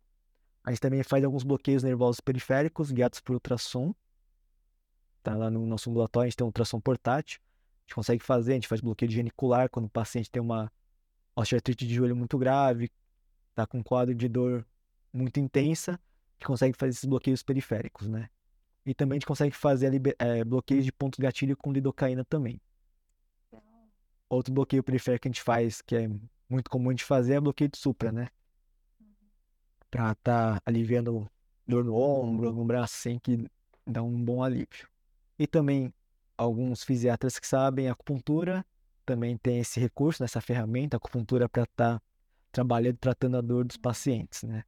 [0.63, 3.93] A gente também faz alguns bloqueios nervosos periféricos guiados por ultrassom.
[5.21, 7.39] Tá lá no nosso ambulatório, a gente tem um ultrassom portátil.
[7.41, 10.71] A gente consegue fazer, a gente faz bloqueio genicular quando o paciente tem uma
[11.35, 12.89] osteoartrite de joelho muito grave,
[13.53, 14.65] tá com um quadro de dor
[15.11, 15.99] muito intensa,
[16.35, 18.29] gente consegue fazer esses bloqueios periféricos, né?
[18.85, 22.61] E também a gente consegue fazer é, bloqueios de ponto gatilho com lidocaína também.
[24.29, 26.09] Outro bloqueio periférico que a gente faz, que é
[26.49, 28.27] muito comum gente fazer, é bloqueio de supra, né?
[29.95, 31.29] para estar tá aliviando
[31.65, 33.49] dor no ombro, no braço, assim, que
[33.87, 34.89] dá um bom alívio.
[35.39, 35.93] E também
[36.37, 38.65] alguns fisiatras que sabem, acupuntura
[39.05, 42.01] também tem esse recurso, nessa ferramenta, a acupuntura para estar tá
[42.51, 44.63] trabalhando, tratando a dor dos pacientes, né?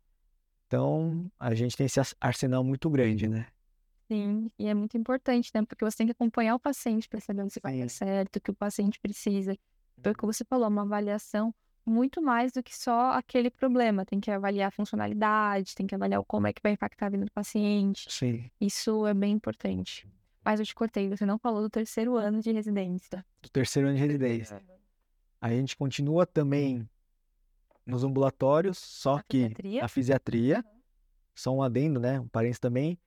[0.67, 3.47] Então, a gente tem esse arsenal muito grande, né?
[4.09, 5.63] Sim, e é muito importante, né?
[5.65, 8.51] Porque você tem que acompanhar o paciente para saber se vai dar certo, o que
[8.51, 9.57] o paciente precisa.
[10.01, 11.53] Foi como você falou, uma avaliação
[11.85, 14.05] muito mais do que só aquele problema.
[14.05, 17.25] Tem que avaliar a funcionalidade, tem que avaliar como é que vai impactar a vida
[17.25, 18.07] do paciente.
[18.09, 18.49] Sim.
[18.61, 20.07] Isso é bem importante.
[20.43, 23.25] Mas eu te cortei, você não falou do terceiro ano de residência.
[23.41, 24.61] Do terceiro ano de residência.
[25.41, 26.87] A gente continua também
[27.85, 29.83] nos ambulatórios, só a que fisiatria.
[29.83, 30.79] a fisiatria, uhum.
[31.35, 32.19] só um adendo, né?
[32.19, 32.97] Um parênteses também,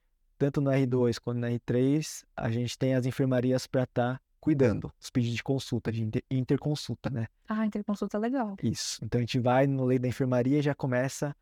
[0.41, 4.91] tanto no R2 quanto no R3, a gente tem as enfermarias para estar tá cuidando
[4.99, 7.29] os pedidos de consulta, de inter, interconsulta, né?
[7.47, 8.57] Ah, interconsulta é legal.
[8.63, 8.99] Isso.
[9.05, 11.37] Então a gente vai no lei da enfermaria e já começa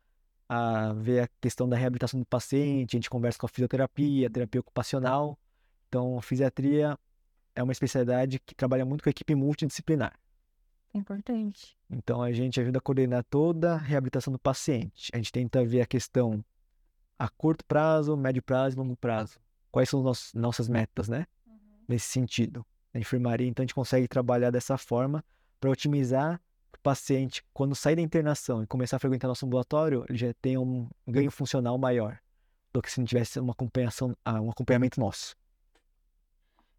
[0.49, 4.29] a ver a questão da reabilitação do paciente, a gente conversa com a fisioterapia, a
[4.29, 5.39] terapia ocupacional.
[5.87, 6.97] Então, a fisiatria
[7.55, 10.13] é uma especialidade que trabalha muito com a equipe multidisciplinar.
[10.93, 11.77] Importante.
[11.89, 15.09] Então, a gente ajuda a coordenar toda a reabilitação do paciente.
[15.13, 16.43] A gente tenta ver a questão
[17.19, 19.37] a curto prazo, médio prazo e longo prazo.
[19.69, 21.27] Quais são as nossas metas, né?
[21.45, 21.53] Uhum.
[21.87, 25.23] Nesse sentido na enfermaria, então a gente consegue trabalhar dessa forma
[25.59, 26.41] para otimizar,
[26.73, 30.57] o paciente, quando sair da internação e começar a frequentar nosso ambulatório, ele já tem
[30.57, 32.17] um ganho funcional maior
[32.71, 35.35] do que se não tivesse uma acompanhação, ah, um acompanhamento nosso.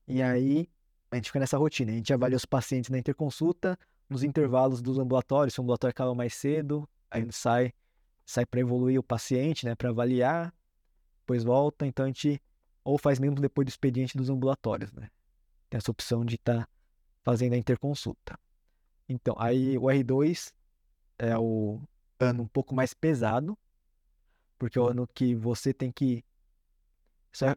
[0.08, 0.68] E aí,
[1.10, 1.92] a gente fica nessa rotina.
[1.92, 6.14] A gente avalia os pacientes na interconsulta, nos intervalos dos ambulatórios, se o ambulatório acaba
[6.14, 7.72] mais cedo, aí ele sai,
[8.30, 10.54] sai para evoluir o paciente, né, para avaliar,
[11.20, 12.40] depois volta, então a gente
[12.84, 15.10] ou faz mesmo depois do expediente dos ambulatórios, né?
[15.68, 16.68] Tem essa opção de estar tá
[17.22, 18.38] fazendo a interconsulta.
[19.08, 20.52] Então, aí o R2
[21.18, 21.80] é o
[22.18, 23.58] ano um pouco mais pesado,
[24.58, 26.24] porque é o ano que você tem que.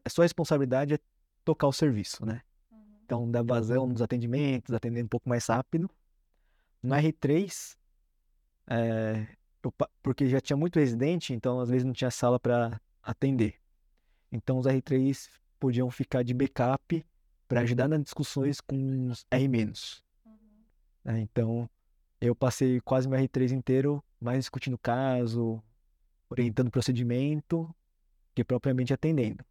[0.03, 0.99] A sua responsabilidade é
[1.45, 2.41] tocar o serviço, né?
[2.71, 2.99] Uhum.
[3.05, 5.89] Então, dar vazão nos atendimentos, atender um pouco mais rápido.
[6.81, 7.77] No R3,
[8.67, 9.27] é,
[9.63, 13.55] eu, porque já tinha muito residente, então às vezes não tinha sala para atender.
[14.31, 17.05] Então, os R3 podiam ficar de backup
[17.47, 19.47] para ajudar nas discussões com os R-.
[20.25, 20.33] Uhum.
[21.05, 21.69] É, então,
[22.19, 25.61] eu passei quase meu R3 inteiro mais discutindo caso,
[26.29, 27.73] orientando o procedimento,
[28.33, 29.43] que propriamente atendendo.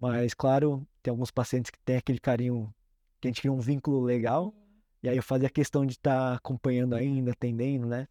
[0.00, 2.74] Mas, claro, tem alguns pacientes que têm aquele carinho,
[3.20, 4.54] que a gente cria um vínculo legal,
[5.02, 8.08] e aí eu fazia questão de estar tá acompanhando ainda, atendendo, né?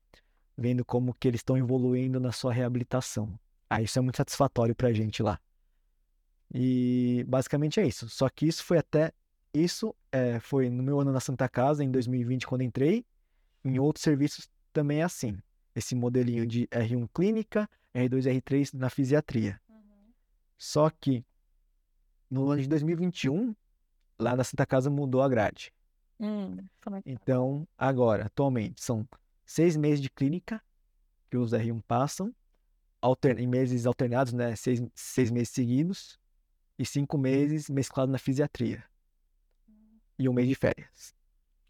[0.57, 3.39] Vendo como que eles estão evoluindo na sua reabilitação.
[3.69, 5.39] Aí isso é muito satisfatório pra gente lá.
[6.53, 8.09] E basicamente é isso.
[8.09, 9.13] Só que isso foi até.
[9.53, 13.05] Isso é, foi no meu ano na Santa Casa, em 2020, quando entrei.
[13.63, 15.37] Em outros serviços também é assim.
[15.75, 19.59] Esse modelinho de R1 clínica, R2 R3 na fisiatria.
[19.69, 20.11] Uhum.
[20.57, 21.25] Só que
[22.29, 23.55] no ano de 2021,
[24.19, 25.71] lá na Santa Casa mudou a grade.
[26.19, 26.57] Hum,
[26.93, 27.11] é que...
[27.11, 29.07] Então, agora, atualmente, são
[29.47, 30.61] seis meses de clínica
[31.31, 32.35] que os R1 passam,
[33.01, 33.39] alter...
[33.39, 34.55] em meses alternados, né?
[34.55, 36.19] Seis, seis meses seguidos,
[36.77, 38.83] e cinco meses mesclado na fisiatria.
[40.19, 41.15] E um mês de férias.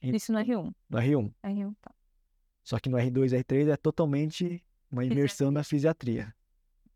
[0.02, 0.74] Isso no R1.
[0.90, 1.34] No R1.
[1.44, 1.92] R1, tá.
[2.64, 6.34] Só que no R2 e R3 é totalmente uma imersão na fisiatria.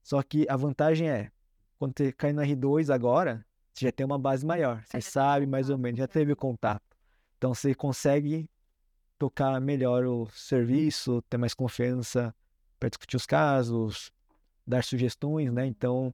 [0.04, 1.32] Só que a vantagem é,
[1.78, 4.84] quando você cai no R2 agora, você já tem uma base maior.
[4.86, 6.84] Você sabe mais ou menos, já teve contato.
[7.38, 8.50] Então você consegue
[9.22, 12.34] tocar melhor o serviço, ter mais confiança
[12.80, 14.12] para discutir os casos,
[14.66, 15.68] dar sugestões, né?
[15.68, 16.12] Então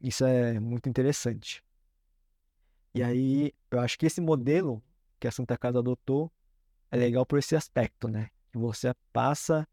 [0.00, 1.62] isso é muito interessante.
[2.92, 4.82] E aí, eu acho que esse modelo
[5.20, 6.32] que a Santa Casa adotou
[6.90, 8.28] é legal por esse aspecto, né?
[8.52, 9.64] Você passa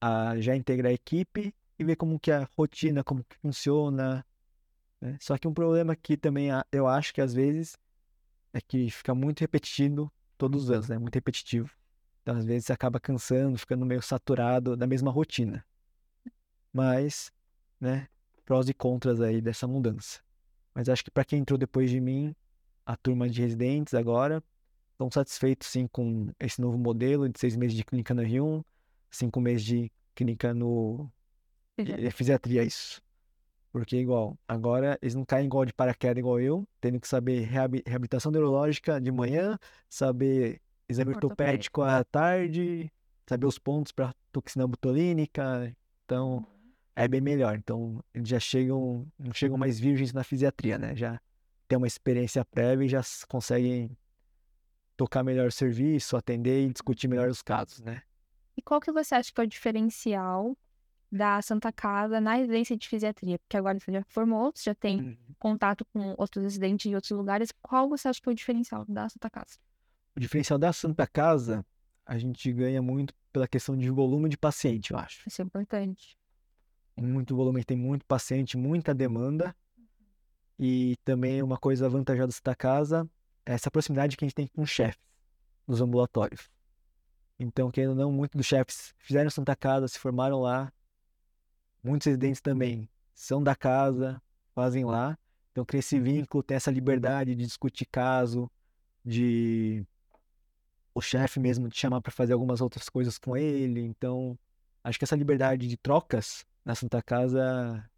[0.00, 4.26] a já integrar a equipe e ver como que é a rotina, como que funciona.
[5.00, 5.16] Né?
[5.20, 7.78] Só que um problema que também eu acho que às vezes
[8.52, 10.98] é que fica muito repetido todos os anos, né?
[10.98, 11.70] Muito repetitivo.
[12.22, 15.64] Então, às vezes, você acaba cansando, ficando meio saturado da mesma rotina.
[16.72, 17.32] Mas,
[17.80, 18.08] né?
[18.46, 20.20] prós e contras aí dessa mudança.
[20.72, 22.34] Mas acho que para quem entrou depois de mim,
[22.86, 24.42] a turma de residentes agora,
[24.92, 28.64] estão satisfeitos sim com esse novo modelo de seis meses de clínica no R1,
[29.10, 31.10] cinco meses de clínica no
[31.76, 33.02] é fisiatria, isso.
[33.76, 38.32] Porque igual, agora eles não caem igual de paraquedas igual eu, tendo que saber reabilitação
[38.32, 42.90] neurológica de manhã, saber exame ortopédico à tarde,
[43.28, 45.76] saber os pontos para toxina botulínica.
[46.06, 46.46] Então,
[46.94, 47.54] é bem melhor.
[47.54, 50.96] Então, eles já chegam, não chegam mais virgens na fisiatria, né?
[50.96, 51.20] Já
[51.68, 53.94] tem uma experiência prévia e já conseguem
[54.96, 58.00] tocar melhor o serviço, atender e discutir melhor os casos, né?
[58.56, 60.56] E qual que você acha que é o diferencial
[61.10, 63.38] da Santa Casa na residência de fisiatria?
[63.38, 65.16] Porque agora você já formou, você já tem uhum.
[65.38, 67.52] contato com outros residentes de outros lugares.
[67.62, 69.58] Qual você acha que é o diferencial da Santa Casa?
[70.16, 71.64] O diferencial da Santa Casa,
[72.04, 75.22] a gente ganha muito pela questão de volume de paciente, eu acho.
[75.28, 76.16] Isso é importante
[77.02, 79.54] muito volume, tem muito paciente, muita demanda.
[80.58, 83.08] E também uma coisa vantajosa desta casa
[83.44, 84.98] é essa proximidade que a gente tem com os chefes
[85.66, 86.50] nos ambulatórios.
[87.38, 90.72] Então, querendo ou não, muitos dos chefes fizeram Santa Casa, se formaram lá.
[91.86, 94.20] Muitos residentes também são da casa,
[94.52, 95.16] fazem lá.
[95.52, 98.50] Então, cria esse vínculo, tem essa liberdade de discutir caso,
[99.04, 99.86] de
[100.92, 103.80] o chefe mesmo te chamar para fazer algumas outras coisas com ele.
[103.82, 104.36] Então,
[104.82, 107.88] acho que essa liberdade de trocas na Santa Casa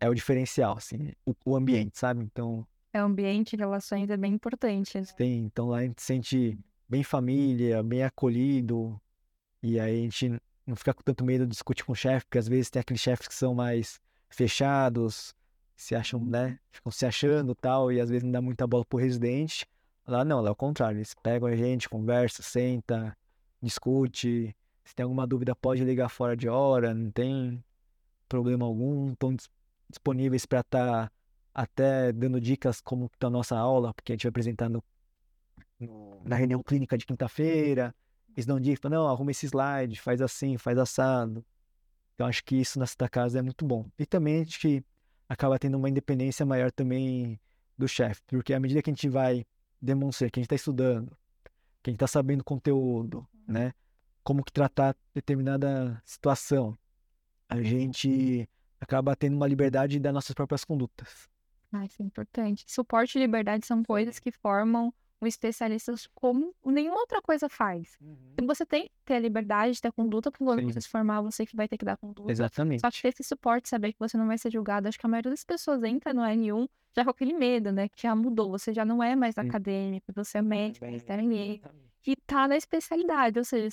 [0.00, 2.24] é o diferencial, assim, o, o ambiente, sabe?
[2.24, 2.66] Então.
[2.90, 4.98] É, o ambiente, relações é bem importante.
[4.98, 5.06] Né?
[5.14, 8.98] Tem, então lá a gente se sente bem família, bem acolhido,
[9.62, 12.38] e aí a gente não fica com tanto medo de discutir com o chefe, porque
[12.38, 15.34] às vezes tem aqueles chefes que são mais fechados,
[15.76, 16.58] se acham, né?
[16.70, 19.66] Ficam se achando tal, e às vezes não dá muita bola pro residente.
[20.06, 23.16] Lá não, lá é o contrário, eles pegam a gente, conversa, senta,
[23.60, 24.54] discute.
[24.84, 27.62] Se tem alguma dúvida, pode ligar fora de hora, não tem
[28.28, 29.34] problema algum, estão
[29.88, 31.12] disponíveis para estar tá
[31.54, 34.84] até dando dicas como está a nossa aula, porque a gente vai apresentar no,
[36.24, 37.94] na reunião clínica de quinta-feira.
[38.34, 41.44] Eles dão dica, não, arruma esse slide, faz assim, faz assado.
[42.14, 43.88] Então acho que isso na Santa Casa é muito bom.
[43.98, 44.84] E também a gente
[45.28, 47.40] acaba tendo uma independência maior também
[47.76, 49.46] do chefe, porque à medida que a gente vai
[49.80, 51.08] demonstrar que a gente está estudando,
[51.82, 53.72] que a gente está sabendo conteúdo, né?
[54.22, 56.78] Como que tratar determinada situação,
[57.48, 58.48] a gente
[58.80, 61.28] acaba tendo uma liberdade das nossas próprias condutas.
[61.72, 62.64] Ah, isso é importante.
[62.66, 64.94] Suporte e liberdade são coisas que formam
[65.24, 67.96] um especialista como nenhuma outra coisa faz.
[68.00, 68.46] Uhum.
[68.46, 71.44] Você tem que ter a liberdade de ter conduta, porque quando você se formar, você
[71.44, 72.30] que vai ter que dar conduta.
[72.30, 72.80] Exatamente.
[72.80, 74.88] Só que ter esse suporte, saber que você não vai ser julgado.
[74.88, 77.88] Acho que a maioria das pessoas entra no R1 já com aquele medo, né?
[77.88, 78.50] Que já mudou.
[78.50, 79.40] Você já não é mais Sim.
[79.42, 81.68] acadêmico, você é médico, você é médico.
[82.06, 83.68] E tá na especialidade, ou seja,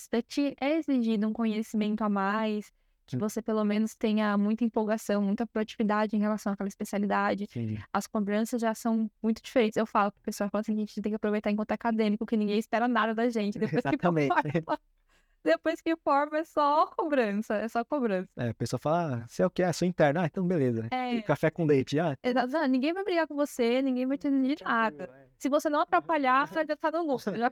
[0.61, 2.71] é exigido um conhecimento a mais,
[3.11, 7.47] que você pelo menos tenha muita empolgação, muita proatividade em relação àquela especialidade.
[7.51, 7.77] Sim.
[7.91, 9.77] As cobranças já são muito diferentes.
[9.77, 12.37] Eu falo pro pessoal falo assim, a gente tem que aproveitar enquanto é acadêmico, que
[12.37, 13.59] ninguém espera nada da gente.
[13.71, 14.33] Depois Exatamente.
[14.33, 14.79] que forma,
[15.43, 18.29] depois que forma é só cobrança, é só cobrança.
[18.37, 19.63] É, a pessoa fala, ah, você é o que?
[19.63, 20.19] É, sou interno.
[20.19, 20.87] Ah, então beleza.
[20.91, 21.21] É.
[21.21, 22.15] Café com leite, ah.
[22.23, 22.47] Exato.
[22.53, 25.09] Não, ninguém vai brigar com você, ninguém vai te exigir nada.
[25.13, 25.27] É.
[25.37, 27.35] Se você não atrapalhar, você já tá no lucro.
[27.35, 27.51] Já...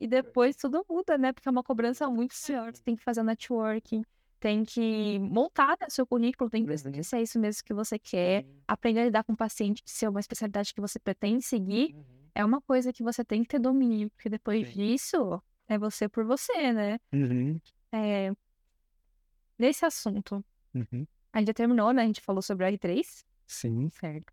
[0.00, 1.32] E depois tudo muda, né?
[1.32, 2.74] Porque é uma cobrança muito maior.
[2.74, 4.02] Você tem que fazer networking
[4.40, 8.46] tem que montar seu currículo, tem que ver se é isso mesmo que você quer,
[8.66, 12.04] aprender a lidar com o paciente, se é uma especialidade que você pretende seguir, uhum.
[12.34, 14.74] é uma coisa que você tem que ter domínio, porque depois Sim.
[14.74, 16.98] disso é você por você, né?
[17.12, 17.60] Uhum.
[17.92, 18.32] É...
[19.58, 21.06] Nesse assunto, uhum.
[21.32, 22.02] a gente já terminou, né?
[22.02, 23.24] A gente falou sobre a R3.
[23.46, 23.90] Sim.
[23.90, 24.32] Certo.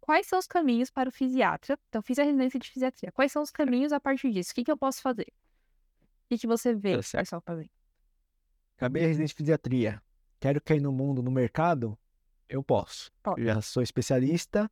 [0.00, 1.78] Quais são os caminhos para o fisiatra?
[1.88, 3.10] Então, fiz a residência de fisiatria.
[3.10, 4.52] Quais são os caminhos a partir disso?
[4.52, 5.26] O que, que eu posso fazer?
[5.26, 7.70] O que, que você vê, tá pessoal, fazer?
[8.76, 10.02] Acabei a residência de pediatria.
[10.40, 11.96] Quero cair no mundo, no mercado?
[12.48, 13.10] Eu posso.
[13.38, 14.70] Eu já sou especialista,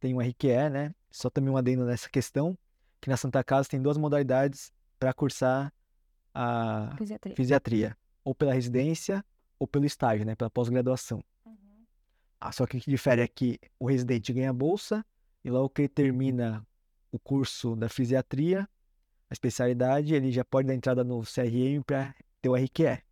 [0.00, 0.94] tenho um RQE, né?
[1.10, 2.58] Só também um adendo nessa questão,
[3.00, 5.72] que na Santa Casa tem duas modalidades para cursar
[6.34, 7.36] a fisiatria.
[7.36, 7.98] fisiatria.
[8.24, 9.24] Ou pela residência,
[9.58, 10.34] ou pelo estágio, né?
[10.34, 11.22] Pela pós-graduação.
[11.44, 11.54] Uhum.
[12.40, 15.04] Ah, só que o que difere é que o residente ganha bolsa
[15.44, 16.66] e logo que ele termina
[17.12, 18.68] o curso da fisiatria,
[19.30, 23.07] a especialidade, ele já pode dar entrada no CRM para ter o RQE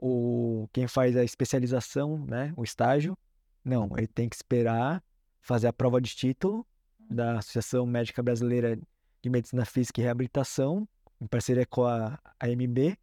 [0.00, 3.16] o quem faz a especialização, né, o estágio,
[3.62, 5.04] não, ele tem que esperar
[5.42, 6.66] fazer a prova de título
[6.98, 8.78] da Associação Médica Brasileira
[9.22, 10.88] de Medicina Física e Reabilitação,
[11.20, 12.96] em parceria com a AMB,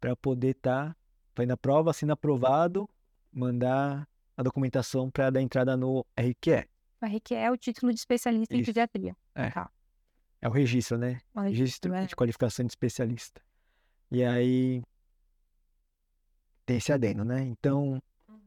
[0.00, 0.96] para poder estar tá
[1.34, 2.88] fazendo a prova, sendo aprovado,
[3.30, 6.66] mandar a documentação para dar entrada no RQE.
[7.02, 8.62] O RQE é o título de especialista Isso.
[8.62, 9.16] em pediatria.
[9.34, 9.50] É.
[9.50, 9.70] Tá.
[10.40, 11.20] é o registro, né?
[11.34, 12.06] O registro, registro é.
[12.06, 13.42] de qualificação de especialista.
[14.10, 14.82] E aí,
[16.64, 17.42] tem esse adendo, né?
[17.42, 18.40] Então, uhum.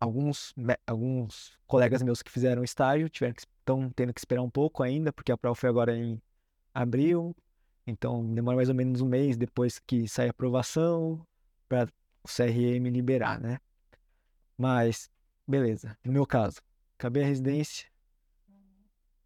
[0.00, 0.54] alguns,
[0.86, 5.12] alguns colegas meus que fizeram estágio tiveram que, estão tendo que esperar um pouco ainda,
[5.12, 6.20] porque a prova foi agora em
[6.72, 7.36] abril,
[7.86, 11.26] então demora mais ou menos um mês depois que sai a aprovação
[11.68, 11.88] para
[12.22, 13.58] o CRM liberar, né?
[14.56, 15.10] Mas,
[15.46, 15.96] beleza.
[16.04, 16.60] No meu caso,
[16.98, 17.86] acabei a residência,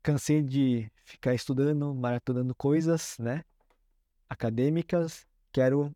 [0.03, 3.45] cansei de ficar estudando, maratonando coisas, né?
[4.29, 5.95] Acadêmicas, quero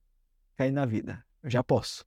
[0.57, 1.26] cair na vida.
[1.46, 2.04] Eu já posso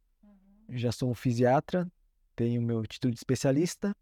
[0.78, 1.90] já sou um fisiatra,
[2.36, 3.96] tenho meu título de especialista,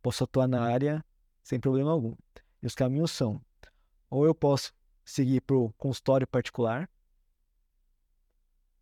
[0.00, 1.04] posso atuar na área
[1.42, 2.14] sem problema algum.
[2.62, 3.38] E os caminhos são:
[4.08, 4.72] ou eu posso
[5.04, 6.88] seguir para o consultório particular,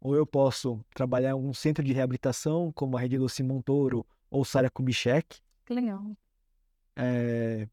[0.00, 4.44] ou eu posso trabalhar em um centro de reabilitação, como a Rede Luci Montoro ou
[4.44, 5.40] Sara Kubitschek.
[5.64, 6.16] Que legal.
[6.94, 7.68] É,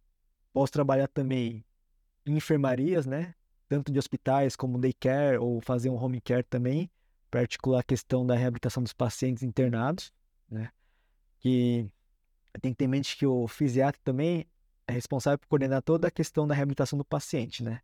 [0.52, 1.64] posso trabalhar também
[2.26, 3.36] em enfermarias, né?
[3.70, 6.90] Tanto de hospitais como daycare ou fazer um home care também
[7.34, 10.14] para articular a questão da reabilitação dos pacientes internados,
[10.48, 10.70] né?
[11.40, 11.92] Que
[12.62, 14.46] tem que ter em mente que o fisiatra também
[14.86, 17.82] é responsável por coordenar toda a questão da reabilitação do paciente, né?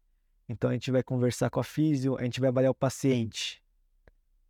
[0.47, 3.59] Então a gente vai conversar com a físio, a gente vai avaliar o paciente.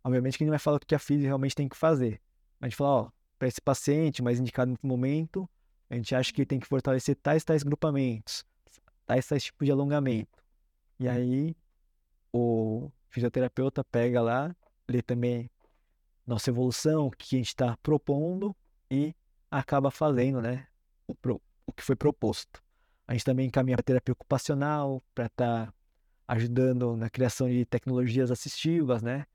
[0.04, 2.20] Obviamente que a gente vai falar o que a físio realmente tem que fazer.
[2.60, 5.48] A gente fala, ó, para esse paciente mais indicado no momento,
[5.88, 8.44] a gente acha que tem que fortalecer tais tais grupamentos,
[9.06, 10.44] tais tais tipos de alongamento.
[10.98, 11.56] E aí
[12.30, 14.54] o fisioterapeuta pega lá
[14.90, 15.50] ler também
[16.26, 18.54] nossa evolução, o que a gente está propondo
[18.90, 19.14] e
[19.50, 20.66] acaba fazendo, né,
[21.06, 22.62] o, pro, o que foi proposto.
[23.06, 25.74] A gente também encaminha para terapia ocupacional, para estar tá
[26.28, 29.26] ajudando na criação de tecnologias assistivas, né?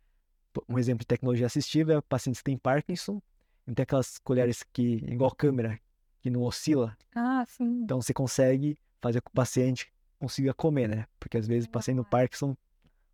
[0.69, 3.21] Um exemplo de tecnologia assistiva é pacientes que têm Parkinson,
[3.65, 5.77] tem aquelas colheres que, igual câmera,
[6.21, 6.97] que não oscila.
[7.13, 7.81] Ah, sim.
[7.83, 11.05] Então você consegue fazer com que o paciente consiga comer, né?
[11.19, 12.55] Porque às vezes o paciente no Parkinson,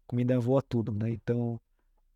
[0.06, 1.10] comida voa tudo, né?
[1.10, 1.60] Então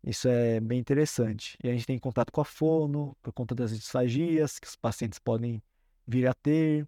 [0.06, 1.58] isso é bem interessante.
[1.62, 5.18] E a gente tem contato com a fono, por conta das disfagias que os pacientes
[5.18, 5.60] podem
[6.06, 6.86] vir a ter.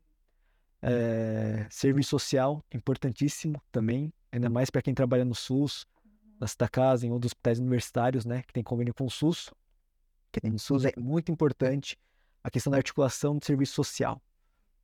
[0.81, 5.85] É, serviço social, importantíssimo também, ainda mais para quem trabalha no SUS.
[6.41, 9.51] na Santa Casa, em um dos hospitais universitários, né, que tem convênio com o SUS.
[10.31, 11.99] Que tem o SUS é muito importante
[12.45, 14.23] a questão da articulação do serviço social.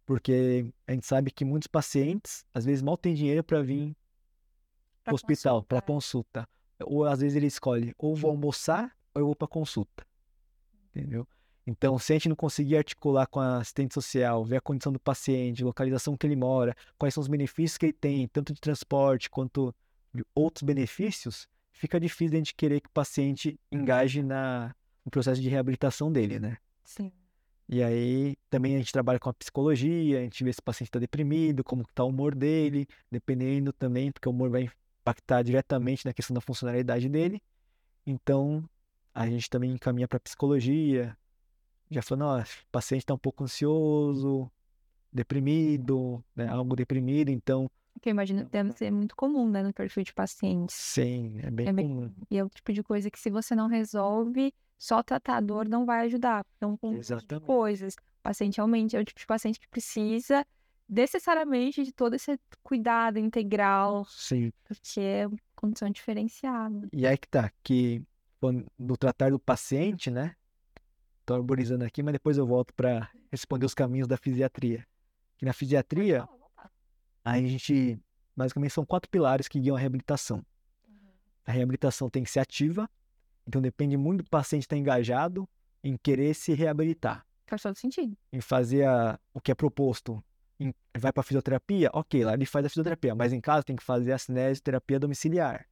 [0.04, 3.96] Porque a gente sabe que muitos pacientes, às vezes, mal têm dinheiro para vir
[5.04, 6.48] para o hospital, para consulta.
[6.82, 10.06] Ou às vezes ele escolhe, ou vou almoçar, ou eu vou para consulta.
[10.94, 11.26] Entendeu?
[11.66, 15.00] Então, se a gente não conseguir articular com a assistente social, ver a condição do
[15.00, 19.30] paciente, localização que ele mora, quais são os benefícios que ele tem, tanto de transporte
[19.30, 19.74] quanto
[20.12, 25.40] de outros benefícios, fica difícil a gente querer que o paciente engaje na, no processo
[25.40, 26.58] de reabilitação dele, né?
[26.84, 27.10] Sim.
[27.66, 30.88] E aí também a gente trabalha com a psicologia, a gente vê se o paciente
[30.88, 34.68] está deprimido, como está o humor dele, dependendo também, porque o humor vai
[35.04, 37.42] impactar diretamente na questão da funcionalidade dele.
[38.06, 38.64] Então,
[39.14, 41.16] a gente também encaminha para psicologia,
[41.90, 44.50] já falando, ó, o paciente está um pouco ansioso,
[45.12, 47.70] deprimido, né, algo deprimido, então...
[48.00, 50.74] Que eu imagino que deve ser muito comum, né, no perfil de pacientes.
[50.74, 52.12] Sim, é bem, é bem comum.
[52.30, 55.68] E é o tipo de coisa que se você não resolve, só tratar a dor
[55.68, 56.44] não vai ajudar.
[56.56, 57.46] Então, com Exatamente.
[57.46, 57.94] coisas.
[57.94, 60.44] O paciente realmente é o tipo de paciente que precisa
[60.88, 64.04] necessariamente de todo esse cuidado integral.
[64.06, 64.52] Sim.
[64.64, 66.88] Porque é uma condição diferenciada.
[66.92, 68.02] E aí que tá, que
[68.78, 70.36] no tratar do paciente, né?
[71.24, 74.86] Tô arborizando aqui, mas depois eu volto para responder os caminhos da fisiatria.
[75.38, 76.28] Que na fisiatria,
[77.24, 77.98] a gente
[78.36, 80.44] basicamente são quatro pilares que guiam a reabilitação.
[81.46, 82.88] A reabilitação tem que ser ativa,
[83.46, 85.48] então depende muito do paciente estar engajado
[85.82, 87.26] em querer se reabilitar.
[87.46, 88.16] Faz todo sentido.
[88.32, 90.22] Em fazer a, o que é proposto.
[90.96, 91.90] Vai para fisioterapia?
[91.92, 95.66] Ok, lá ele faz a fisioterapia, mas em casa tem que fazer a cinesioterapia domiciliar.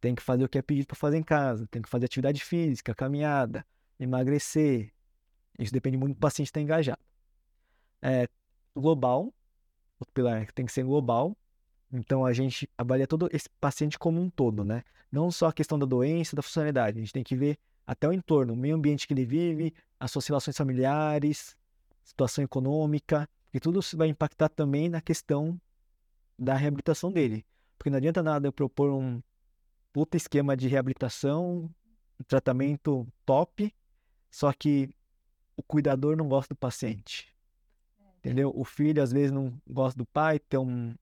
[0.00, 2.42] Tem que fazer o que é pedido para fazer em casa, tem que fazer atividade
[2.42, 3.66] física, caminhada,
[3.98, 4.92] emagrecer.
[5.58, 7.00] Isso depende muito do paciente estar engajado.
[8.00, 8.26] É,
[8.74, 9.34] global,
[9.98, 11.36] o pilar tem que ser global.
[11.92, 14.84] Então a gente avalia todo esse paciente como um todo, né?
[15.10, 16.98] Não só a questão da doença, da funcionalidade.
[16.98, 20.12] A gente tem que ver até o entorno, o meio ambiente que ele vive, as
[20.12, 21.56] suas relações familiares,
[22.04, 25.60] situação econômica, e tudo vai impactar também na questão
[26.38, 27.44] da reabilitação dele.
[27.76, 29.22] Porque não adianta nada eu propor um
[29.92, 31.70] puta esquema de reabilitação,
[32.18, 33.74] um tratamento top,
[34.30, 34.94] só que
[35.56, 37.34] o cuidador não gosta do paciente.
[38.18, 38.52] Entendeu?
[38.54, 40.94] O filho às vezes não gosta do pai, tem, um,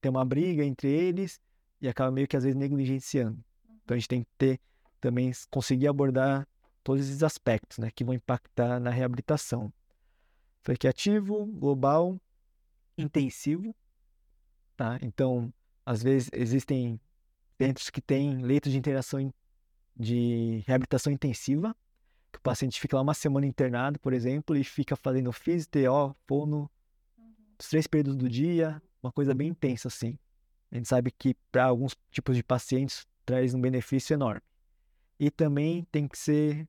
[0.00, 1.40] tem uma briga entre eles
[1.80, 3.44] e acaba meio que às vezes negligenciando.
[3.82, 4.60] Então a gente tem que ter
[5.00, 6.46] também conseguir abordar
[6.84, 9.72] todos esses aspectos, né, que vão impactar na reabilitação.
[10.62, 10.76] Foi
[11.54, 12.20] global,
[12.96, 13.74] intensivo,
[14.76, 14.98] tá?
[15.02, 15.52] Então,
[15.84, 17.00] às vezes existem
[17.60, 19.32] centros que têm leitos de internação
[19.96, 21.76] de reabilitação intensiva,
[22.32, 26.70] que o paciente fica lá uma semana internado, por exemplo, e fica fazendo fisio, fono,
[27.58, 30.18] os três períodos do dia, uma coisa bem intensa assim.
[30.70, 34.42] A gente sabe que para alguns tipos de pacientes traz um benefício enorme.
[35.18, 36.66] E também tem que ser,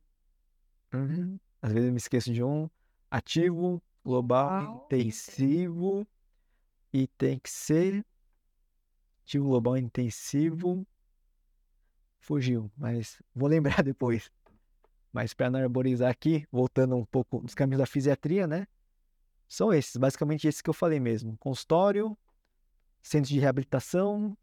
[0.94, 2.70] uhum, às vezes eu me esqueço de um,
[3.14, 6.08] ativo, global, intensivo,
[6.92, 8.04] e tem que ser
[9.22, 10.86] ativo global intensivo.
[12.20, 14.32] Fugiu, mas vou lembrar depois.
[15.12, 18.66] Mas para não arborizar aqui, voltando um pouco dos caminhos da fisiatria, né?
[19.48, 22.18] São esses, basicamente esses que eu falei mesmo: consultório,
[23.04, 24.36] centros de reabilitação,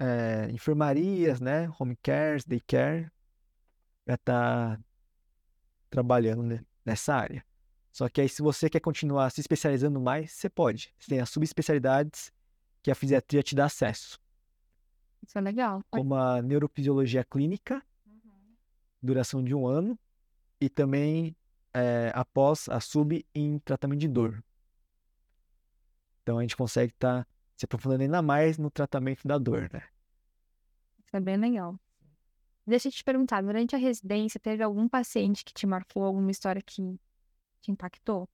[0.00, 1.70] é, enfermarias, né?
[1.78, 3.08] Home cares, day care,
[4.04, 4.84] para estar tá
[5.88, 6.64] trabalhando né?
[6.84, 7.51] nessa área.
[7.92, 10.94] Só que aí, se você quer continuar se especializando mais, você pode.
[10.98, 12.32] Você tem as subespecialidades
[12.82, 14.18] que a fisiatria te dá acesso.
[15.26, 15.84] Isso é legal.
[15.90, 17.84] Como a neurofisiologia clínica,
[19.00, 19.98] duração de um ano,
[20.58, 21.36] e também
[21.74, 24.42] é, após a sub em tratamento de dor.
[26.22, 29.82] Então a gente consegue estar tá se aprofundando ainda mais no tratamento da dor, né?
[31.04, 31.78] Isso é bem legal.
[32.66, 36.62] Deixa eu te perguntar, durante a residência, teve algum paciente que te marcou, alguma história
[36.62, 36.98] que
[37.62, 38.28] te impactou?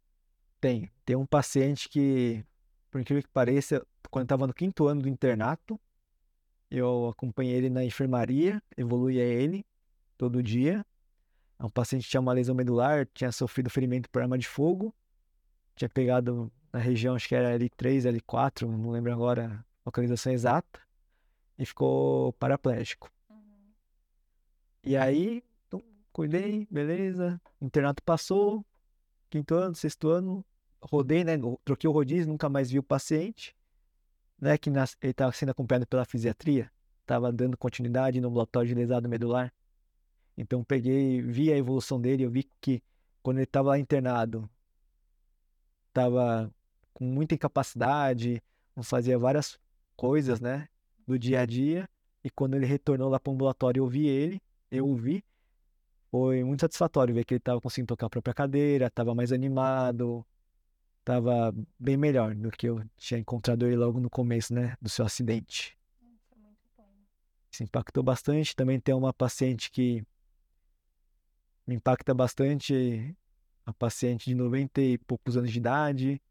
[0.61, 0.91] Tem.
[1.05, 2.45] Tem um paciente que,
[2.91, 5.79] por incrível que pareça, quando estava no quinto ano do internato,
[6.71, 9.65] eu acompanhei ele na enfermaria, evoluía ele,
[10.17, 10.85] todo dia.
[11.59, 14.95] É um paciente que tinha uma lesão medular, tinha sofrido ferimento por arma de fogo,
[15.77, 20.81] tinha pegado na região, acho que era L3, L4, não lembro agora a localização exata,
[21.59, 23.11] e ficou paraplégico.
[23.31, 23.73] Uhum.
[24.85, 28.65] E aí, então, cuidei, beleza, o internato passou,
[29.31, 30.45] quinto ano, sexto ano,
[30.81, 31.33] rodei, né,
[31.65, 33.57] troquei o rodízio, nunca mais vi o paciente,
[34.41, 36.71] né, que nas, ele estava sendo acompanhado pela fisiatria,
[37.01, 39.53] estava dando continuidade no ambulatório de lesado medular.
[40.37, 42.83] Então peguei, vi a evolução dele, eu vi que
[43.23, 44.49] quando ele estava internado,
[45.89, 46.51] estava
[46.95, 48.43] com muita incapacidade,
[48.75, 49.59] não fazia várias
[49.97, 50.69] coisas, né,
[51.07, 51.89] do dia a dia,
[52.23, 55.25] E quando ele retornou lá para o ambulatório, eu vi ele, eu o vi.
[56.11, 60.25] Foi muito satisfatório ver que ele estava conseguindo tocar a própria cadeira, estava mais animado,
[61.01, 65.05] estava bem melhor do que eu tinha encontrado ele logo no começo, né, do seu
[65.05, 65.77] acidente.
[67.51, 68.55] Isso impactou bastante.
[68.55, 70.03] Também tem uma paciente que
[71.67, 73.15] me impacta bastante,
[73.67, 76.23] a paciente de 90 e poucos anos de idade,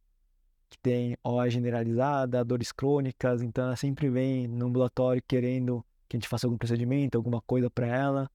[0.69, 6.19] que tem OA generalizada, dores crônicas, então ela sempre vem no ambulatório querendo que a
[6.19, 8.31] gente faça algum procedimento, alguma coisa para ela.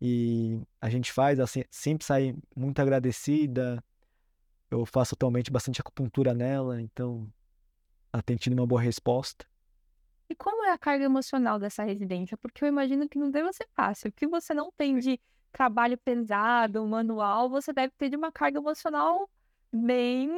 [0.00, 3.84] E a gente faz, ela sempre sai muito agradecida.
[4.70, 7.28] Eu faço atualmente bastante acupuntura nela, então
[8.12, 9.46] ela tem tido uma boa resposta.
[10.28, 12.36] E como é a carga emocional dessa residência?
[12.36, 14.08] Porque eu imagino que não deve ser fácil.
[14.08, 15.20] O que você não tem de
[15.52, 19.28] trabalho pesado, manual, você deve ter de uma carga emocional
[19.72, 20.30] bem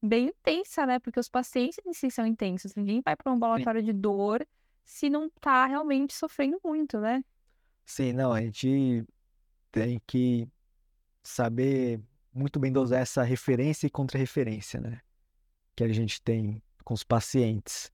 [0.00, 0.98] bem intensa, né?
[0.98, 2.74] Porque os pacientes em si são intensos.
[2.74, 4.46] Ninguém vai para um ambulatório de dor
[4.84, 7.24] se não tá realmente sofrendo muito, né?
[7.84, 9.04] Sim, não, a gente
[9.70, 10.48] tem que
[11.22, 12.00] saber
[12.32, 15.00] muito bem dosar essa referência e contra-referência, né?
[15.76, 17.92] Que a gente tem com os pacientes.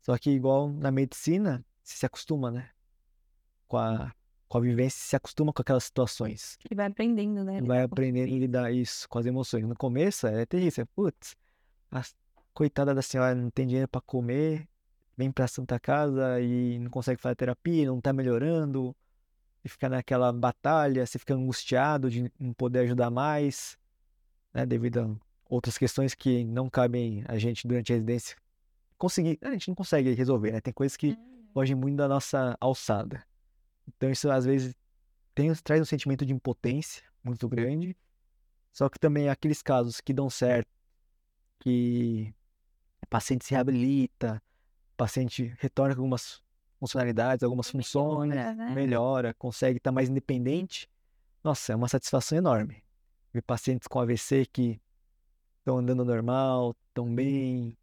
[0.00, 2.70] Só que igual na medicina, se acostuma, né?
[3.68, 4.12] Com a,
[4.48, 6.58] com a vivência, se acostuma com aquelas situações.
[6.70, 7.60] E vai aprendendo, né?
[7.62, 9.66] Vai aprendendo a lidar isso com as emoções.
[9.66, 10.86] No começo é terrível.
[10.94, 11.36] Putz,
[11.90, 12.02] a
[12.52, 14.68] coitada da senhora não tem dinheiro para comer,
[15.16, 18.94] vem para Santa Casa e não consegue fazer terapia, não tá melhorando,
[19.64, 23.78] e fica naquela batalha, você fica angustiado de não poder ajudar mais,
[24.52, 25.16] né, devido a
[25.48, 28.36] outras questões que não cabem a gente durante a residência
[29.02, 30.60] conseguir, a gente não consegue resolver, né?
[30.60, 31.48] Tem coisas que uhum.
[31.52, 33.24] fogem muito da nossa alçada.
[33.88, 34.76] Então isso às vezes
[35.34, 37.96] tem, traz um sentimento de impotência muito grande.
[38.72, 40.68] Só que também aqueles casos que dão certo,
[41.58, 42.32] que
[43.02, 44.40] o paciente se reabilita,
[44.92, 46.41] o paciente retorna com algumas
[46.82, 48.70] funcionalidades, algumas funções, melhora, né?
[48.74, 50.90] melhora consegue estar mais independente.
[51.44, 52.82] Nossa, é uma satisfação enorme.
[53.32, 54.80] Ver pacientes com AVC que
[55.60, 57.76] estão andando normal, estão bem,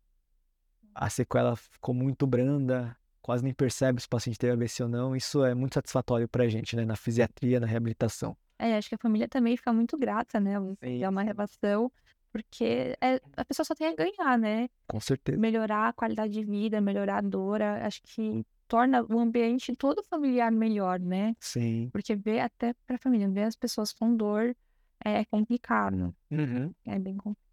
[0.94, 5.16] a sequela ficou muito branda, quase nem percebe se o paciente teve AVC ou não.
[5.16, 6.84] Isso é muito satisfatório para a gente, né?
[6.84, 8.36] Na fisiatria, na reabilitação.
[8.60, 10.56] É, acho que a família também fica muito grata, né?
[10.82, 11.90] É uma relação
[12.32, 14.68] porque é, a pessoa só tem a ganhar, né?
[14.88, 15.40] Com certeza.
[15.40, 20.52] Melhorar a qualidade de vida, melhorar a dor, acho que torna o ambiente todo familiar
[20.52, 21.36] melhor, né?
[21.40, 21.90] Sim.
[21.92, 24.56] Porque ver até para a família, ver as pessoas com dor
[25.04, 26.16] é complicado.
[26.30, 26.74] Uhum.
[26.86, 27.50] É bem complicado.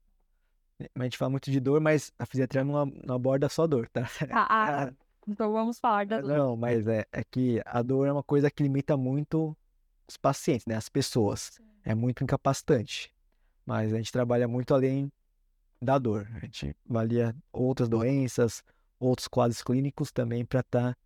[0.95, 4.07] A gente fala muito de dor, mas a fisiatria não, não aborda só dor, tá?
[4.31, 4.47] Ah,
[4.85, 4.93] ah,
[5.27, 6.37] então vamos falar da dor.
[6.37, 9.57] Não, mas é, é que a dor é uma coisa que limita muito
[10.07, 10.77] os pacientes, né?
[10.77, 11.53] As pessoas.
[11.55, 11.64] Sim.
[11.83, 13.11] É muito incapacitante.
[13.64, 15.11] Mas a gente trabalha muito além
[15.81, 16.29] da dor.
[16.35, 18.62] A gente avalia outras doenças,
[19.01, 20.97] outros quadros clínicos também para estar tá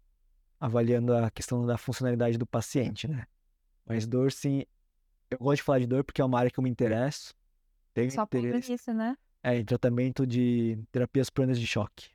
[0.61, 3.25] avaliando a questão da funcionalidade do paciente, né?
[3.87, 4.65] Mas dor, sim,
[5.31, 7.35] eu gosto de falar de dor porque é uma área que eu me interesso.
[7.95, 8.73] Tenho Só interesse.
[8.73, 9.17] isso, né?
[9.43, 12.11] É, em tratamento de terapias prânicas de choque.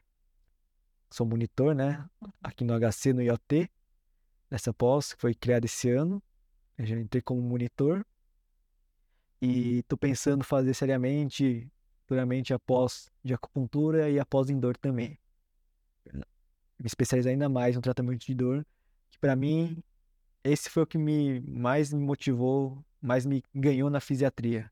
[1.10, 2.06] Sou monitor, né?
[2.43, 3.70] Aqui no HC, no IoT,
[4.50, 6.22] nessa pós, que foi criada esse ano.
[6.78, 8.06] Eu já entrei como monitor.
[9.41, 11.68] E tô pensando fazer seriamente,
[12.02, 15.18] futuramente, após de acupuntura e após em dor também.
[16.80, 18.66] Me especializar ainda mais no tratamento de dor,
[19.10, 19.82] que para mim,
[20.44, 24.72] esse foi o que me mais me motivou, mais me ganhou na fisiatria.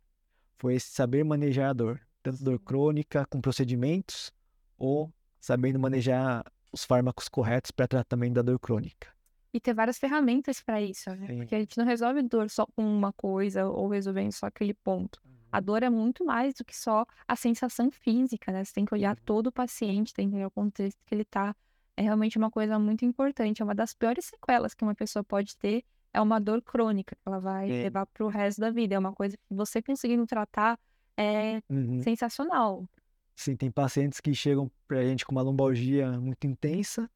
[0.57, 4.31] Foi esse saber manejar a dor tanto dor crônica com procedimentos
[4.77, 9.13] ou sabendo manejar os fármacos corretos para tratamento da dor crônica.
[9.53, 11.27] E ter várias ferramentas para isso, né?
[11.27, 11.37] Sim.
[11.37, 15.21] Porque a gente não resolve dor só com uma coisa ou resolvendo só aquele ponto.
[15.51, 15.63] A uhum.
[15.63, 18.63] dor é muito mais do que só a sensação física, né?
[18.63, 19.23] Você tem que olhar uhum.
[19.23, 21.55] todo o paciente, tem que entender o contexto que ele está.
[21.95, 23.61] É realmente uma coisa muito importante.
[23.61, 25.83] É uma das piores sequelas que uma pessoa pode ter
[26.13, 27.83] é uma dor crônica que ela vai Sim.
[27.83, 28.95] levar para o resto da vida.
[28.95, 30.79] É uma coisa que você conseguindo tratar
[31.17, 32.01] é uhum.
[32.03, 32.87] sensacional.
[33.35, 37.09] Sim, tem pacientes que chegam pra gente com uma lombalgia muito intensa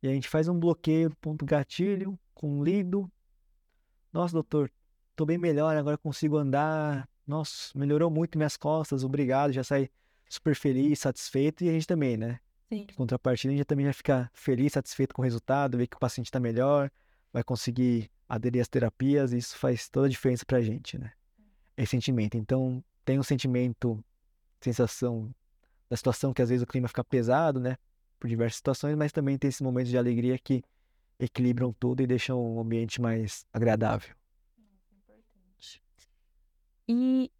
[0.00, 3.10] e a gente faz um bloqueio do ponto gatilho com lido.
[4.12, 4.70] Nossa, doutor,
[5.16, 7.08] tô bem melhor, agora consigo andar.
[7.26, 9.52] Nossa, melhorou muito minhas costas, obrigado.
[9.52, 9.90] Já sai
[10.28, 12.38] super feliz, satisfeito e a gente também, né?
[12.72, 12.86] Sim.
[12.90, 16.00] Em contrapartida, a gente também já fica feliz, satisfeito com o resultado, ver que o
[16.00, 16.90] paciente está melhor,
[17.30, 21.12] vai conseguir aderir às terapias, e isso faz toda a diferença pra gente, né?
[21.76, 22.34] Esse sentimento.
[22.38, 24.02] Então, tem um sentimento,
[24.58, 25.34] sensação
[25.90, 27.76] da situação que às vezes o clima fica pesado, né?
[28.18, 30.64] Por diversas situações, mas também tem esses momentos de alegria que
[31.20, 34.16] equilibram tudo e deixam o ambiente mais agradável.
[36.88, 37.30] E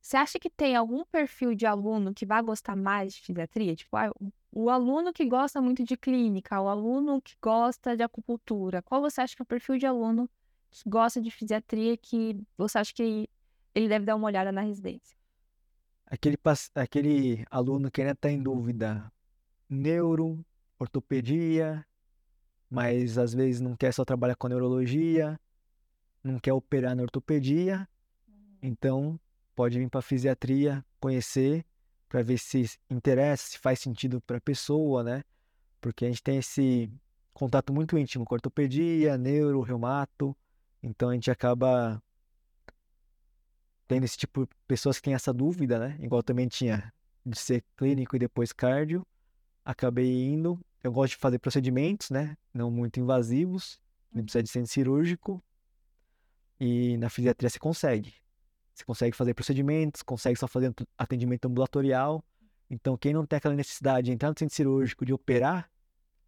[0.00, 3.76] você acha que tem algum perfil de aluno que vai gostar mais de fisiatria?
[3.76, 4.32] Tipo, ah, o
[4.70, 9.36] aluno que gosta muito de clínica, o aluno que gosta de acupuntura, qual você acha
[9.36, 10.28] que é o perfil de aluno
[10.70, 13.28] que gosta de fisiatria que você acha que
[13.74, 15.16] ele deve dar uma olhada na residência?
[16.06, 16.38] Aquele,
[16.74, 19.12] aquele aluno que ainda está em dúvida,
[19.68, 20.44] neuro,
[20.78, 21.86] ortopedia,
[22.70, 25.38] mas às vezes não quer só trabalhar com neurologia,
[26.22, 27.88] não quer operar na ortopedia,
[28.26, 28.58] uhum.
[28.62, 29.20] então
[29.54, 31.64] pode vir para fisiatria, conhecer,
[32.08, 35.22] para ver se interessa, se faz sentido para a pessoa, né?
[35.80, 36.90] Porque a gente tem esse
[37.32, 40.36] contato muito íntimo com ortopedia, neuro, reumato,
[40.82, 42.02] então a gente acaba
[43.86, 45.96] tendo esse tipo de pessoas que têm essa dúvida, né?
[46.00, 46.92] Igual também tinha
[47.24, 49.06] de ser clínico e depois cardio.
[49.64, 50.60] Acabei indo.
[50.82, 52.36] Eu gosto de fazer procedimentos, né?
[52.52, 53.80] Não muito invasivos,
[54.12, 55.42] não precisa de centro cirúrgico.
[56.60, 58.14] E na fisiatria você consegue.
[58.78, 62.24] Você consegue fazer procedimentos, consegue só fazer atendimento ambulatorial.
[62.70, 65.68] Então, quem não tem aquela necessidade de entrar no centro cirúrgico, de operar,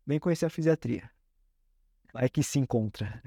[0.04, 1.08] vem conhecer a fisiatria.
[2.12, 3.22] Vai que se encontra.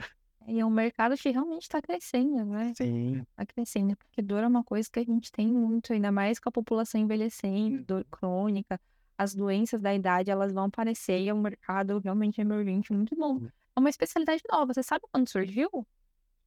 [0.46, 2.74] E é um mercado que realmente está crescendo, né?
[2.76, 3.22] Sim.
[3.22, 6.50] Está crescendo, porque dor é uma coisa que a gente tem muito, ainda mais com
[6.50, 8.78] a população envelhecendo, dor crônica,
[9.18, 13.36] as doenças da idade, elas vão aparecer e é um mercado realmente emergente muito bom.
[13.36, 13.50] Hum.
[13.74, 14.74] É uma especialidade nova.
[14.74, 15.88] Você sabe quando surgiu?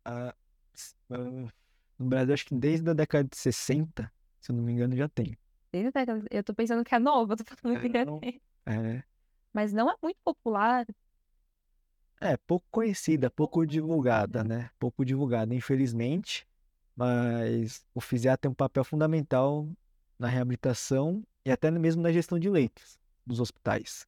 [0.05, 0.35] Ah,
[1.99, 5.09] no Brasil, acho que desde a década de 60, se eu não me engano, já
[5.09, 5.37] tem.
[5.73, 6.25] Desde a década...
[6.31, 8.41] Eu tô pensando que é nova, tô falando que já tem.
[8.67, 9.03] É.
[9.53, 10.87] Mas não é muito popular.
[12.21, 14.71] É, pouco conhecida, pouco divulgada, né?
[14.79, 16.47] Pouco divulgada, infelizmente.
[16.95, 19.69] Mas o fisiatra tem um papel fundamental
[20.19, 24.07] na reabilitação e até mesmo na gestão de leitos dos hospitais.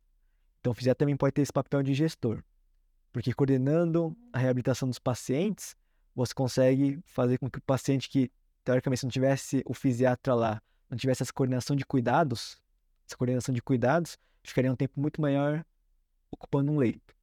[0.61, 2.43] Então, o fisiatra também pode ter esse papel de gestor,
[3.12, 5.76] porque coordenando a reabilitação dos pacientes,
[6.19, 8.29] você consegue fazer com que o paciente que,
[8.64, 12.61] teoricamente, se não tivesse o fisiatra lá, não tivesse essa coordenação de cuidados,
[13.07, 15.64] essa coordenação de cuidados, ficaria um tempo muito maior
[16.29, 17.14] ocupando um leito.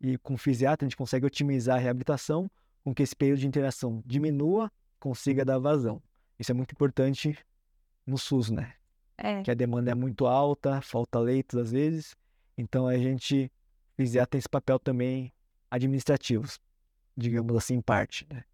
[0.00, 2.50] E com o fisiatra a gente consegue otimizar a reabilitação
[2.82, 6.02] com que esse período de interação diminua, consiga dar vazão.
[6.38, 7.38] Isso é muito importante
[8.06, 8.72] no SUS, né?
[9.18, 9.42] É.
[9.42, 12.16] Que a demanda é muito alta, falta leitos às vezes.
[12.56, 13.52] Então a gente,
[13.94, 15.32] fisiatra tem esse papel também
[15.70, 16.48] administrativo,
[17.16, 18.44] digamos assim, em parte, né?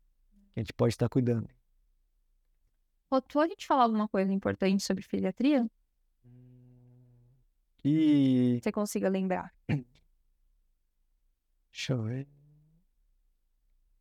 [0.52, 1.48] Que a gente pode estar cuidando.
[3.08, 5.68] Faltou a gente falar alguma coisa importante sobre fisiatria?
[7.84, 8.60] E.
[8.62, 9.54] Você consiga lembrar.
[11.72, 12.28] Deixa eu ver.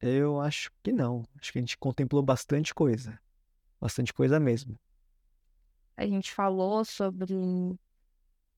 [0.02, 1.24] Eu acho que não.
[1.40, 3.20] Acho que a gente contemplou bastante coisa.
[3.80, 4.78] Bastante coisa mesmo.
[5.96, 7.78] A gente falou sobre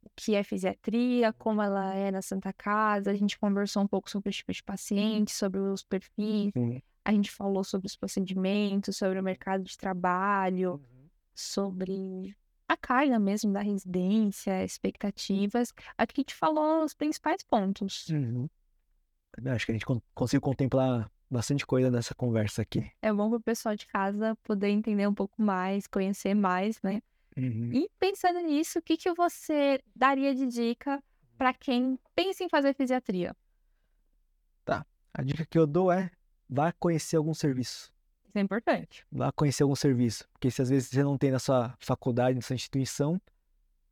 [0.03, 4.09] o que é fisiatria, como ela é na Santa Casa, a gente conversou um pouco
[4.09, 6.81] sobre os tipos de pacientes, sobre os perfis, Sim.
[7.05, 11.09] a gente falou sobre os procedimentos, sobre o mercado de trabalho, Uhum.
[11.35, 12.35] sobre
[12.67, 15.73] a carga mesmo da residência, expectativas.
[15.97, 18.07] Acho que a gente falou os principais pontos.
[18.09, 18.47] Uhum.
[19.45, 22.91] Acho que a gente con- conseguiu contemplar bastante coisa nessa conversa aqui.
[23.01, 27.01] É bom para o pessoal de casa poder entender um pouco mais, conhecer mais, né?
[27.37, 27.71] Uhum.
[27.73, 31.01] E pensando nisso, o que, que você daria de dica
[31.37, 33.35] para quem pensa em fazer fisiatria?
[35.11, 36.11] A dica que eu dou é
[36.47, 37.91] vá conhecer algum serviço.
[38.27, 39.05] Isso é importante.
[39.11, 40.27] Vá conhecer algum serviço.
[40.31, 43.19] Porque se às vezes você não tem na sua faculdade, na sua instituição,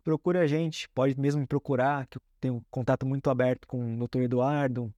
[0.04, 0.88] procure a gente.
[0.90, 4.94] Pode mesmo me procurar, que eu tenho um contato muito aberto com o doutor Eduardo.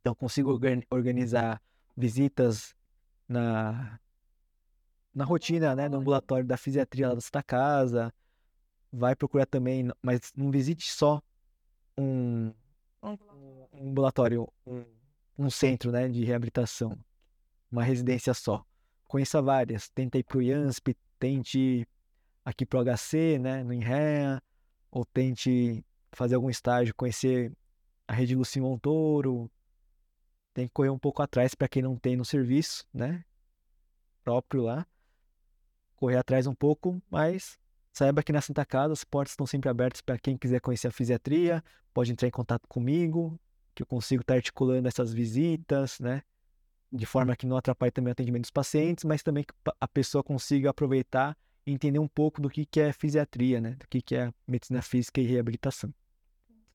[0.00, 1.60] Então consigo organ- organizar
[1.96, 2.74] visitas
[3.28, 3.98] na,
[5.18, 5.88] na rotina, né?
[5.88, 8.14] No ambulatório da fisiatria lá da sua casa.
[8.92, 11.20] Vai procurar também, mas não visite só
[11.98, 12.54] um,
[13.02, 14.84] um ambulatório, um,
[15.36, 16.96] um centro, né, de reabilitação,
[17.70, 18.64] uma residência só.
[19.08, 19.88] Conheça várias.
[19.88, 21.86] Tenta ir para o IANSP, tente
[22.44, 24.40] aqui para o HC, né, no INREA,
[24.88, 27.52] ou tente fazer algum estágio, conhecer
[28.06, 29.50] a rede Luci Montoro.
[30.54, 33.24] Tem que correr um pouco atrás para quem não tem no serviço, né,
[34.22, 34.86] próprio lá.
[35.98, 37.58] Correr atrás um pouco, mas
[37.92, 40.92] saiba que na Santa Casa as portas estão sempre abertas para quem quiser conhecer a
[40.92, 41.60] fisiatria,
[41.92, 43.36] pode entrar em contato comigo,
[43.74, 46.22] que eu consigo estar articulando essas visitas, né?
[46.92, 50.22] De forma que não atrapalhe também o atendimento dos pacientes, mas também que a pessoa
[50.22, 51.36] consiga aproveitar
[51.66, 53.72] e entender um pouco do que, que é fisiatria, né?
[53.72, 55.92] Do que, que é medicina física e reabilitação.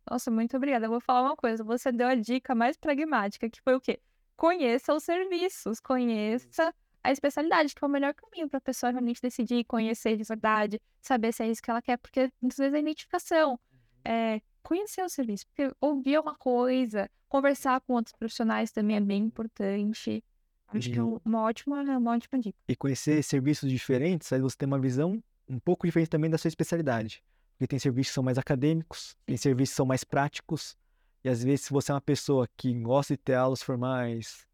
[0.06, 0.88] Nossa, muito obrigada.
[0.88, 1.64] Eu vou falar uma coisa.
[1.64, 4.02] Você deu a dica mais pragmática, que foi o quê?
[4.36, 9.22] Conheça os serviços, conheça a especialidade, que é o melhor caminho para a pessoa realmente
[9.22, 12.80] decidir, conhecer de verdade, saber se é isso que ela quer, porque muitas vezes é
[12.80, 13.60] identificação.
[14.06, 19.24] É, conhecer o serviço, porque ouvir uma coisa, conversar com outros profissionais também é bem
[19.24, 20.24] importante.
[20.68, 22.58] Acho que é E, uma ótima, uma ótima dica.
[22.68, 26.48] e conhecer serviços diferentes, aí você tem uma visão um pouco diferente também da sua
[26.48, 27.22] especialidade.
[27.52, 30.76] Porque tem serviços que são mais acadêmicos, tem serviços que são mais práticos.
[31.24, 34.46] E às vezes, se você é uma pessoa que gosta de ter aulas formais,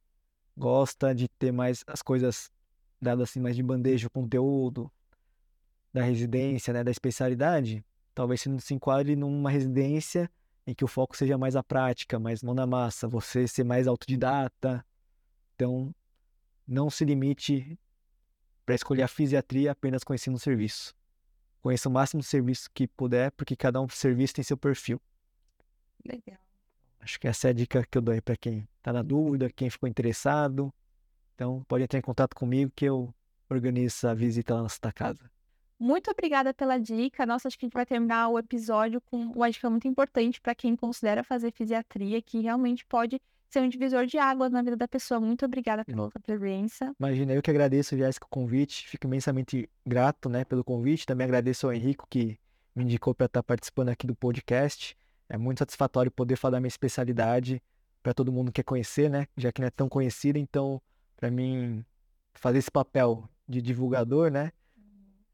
[0.59, 2.51] gosta de ter mais as coisas
[3.01, 4.91] dadas assim mais de bandeja, o conteúdo
[5.93, 7.83] da residência, né, da especialidade,
[8.13, 10.29] talvez você não se enquadre numa residência
[10.67, 13.87] em que o foco seja mais a prática, mais mão na massa, você ser mais
[13.87, 14.85] autodidata.
[15.55, 15.95] Então,
[16.67, 17.79] não se limite
[18.65, 20.93] para escolher a fisiatria apenas com ensino serviço.
[21.61, 25.01] Conheça o máximo de serviço que puder, porque cada um serviço tem seu perfil.
[26.05, 26.37] Legal.
[26.99, 29.49] Acho que essa é a dica que eu dou aí para quem está na dúvida,
[29.49, 30.73] quem ficou interessado.
[31.35, 33.13] Então, pode entrar em contato comigo que eu
[33.49, 35.31] organizo a visita lá na Santa Casa.
[35.79, 37.25] Muito obrigada pela dica.
[37.25, 40.53] Nossa, acho que a gente vai terminar o episódio com uma dica muito importante para
[40.53, 44.87] quem considera fazer fisiatria, que realmente pode ser um divisor de águas na vida da
[44.87, 45.21] pessoa.
[45.21, 46.93] Muito obrigada pela sua presença.
[46.99, 48.87] Imagina, eu que agradeço, Jéssica, o convite.
[48.89, 51.05] Fico imensamente grato né, pelo convite.
[51.05, 52.37] Também agradeço ao Henrico que
[52.75, 54.97] me indicou para estar participando aqui do podcast.
[55.29, 57.61] É muito satisfatório poder falar da minha especialidade
[58.01, 59.27] para todo mundo que quer conhecer, né?
[59.37, 60.81] Já que não é tão conhecida, então,
[61.15, 61.85] para mim,
[62.33, 64.51] fazer esse papel de divulgador, né?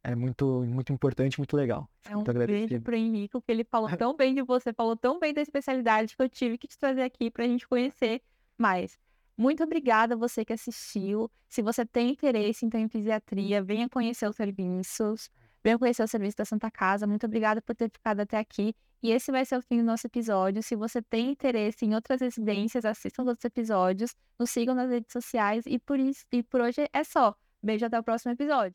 [0.06, 1.90] é muito, muito importante, muito legal.
[2.08, 5.34] É um beijo pro Henrico, que ele falou tão bem de você, falou tão bem
[5.34, 8.22] da especialidade que eu tive que te trazer aqui para a gente conhecer
[8.56, 9.00] mais.
[9.36, 11.30] Muito obrigada a você que assistiu.
[11.50, 15.28] Se você tem interesse então, em fisiatria, venha conhecer os serviços,
[15.66, 17.08] venha conhecer o serviço da Santa Casa.
[17.08, 18.76] Muito obrigada por ter ficado até aqui.
[19.02, 20.62] E esse vai ser o fim do nosso episódio.
[20.62, 25.12] Se você tem interesse em outras residências, assistam os outros episódios, nos sigam nas redes
[25.12, 25.64] sociais.
[25.66, 27.36] E por, isso, e por hoje é só.
[27.64, 28.74] Beijo até o próximo episódio.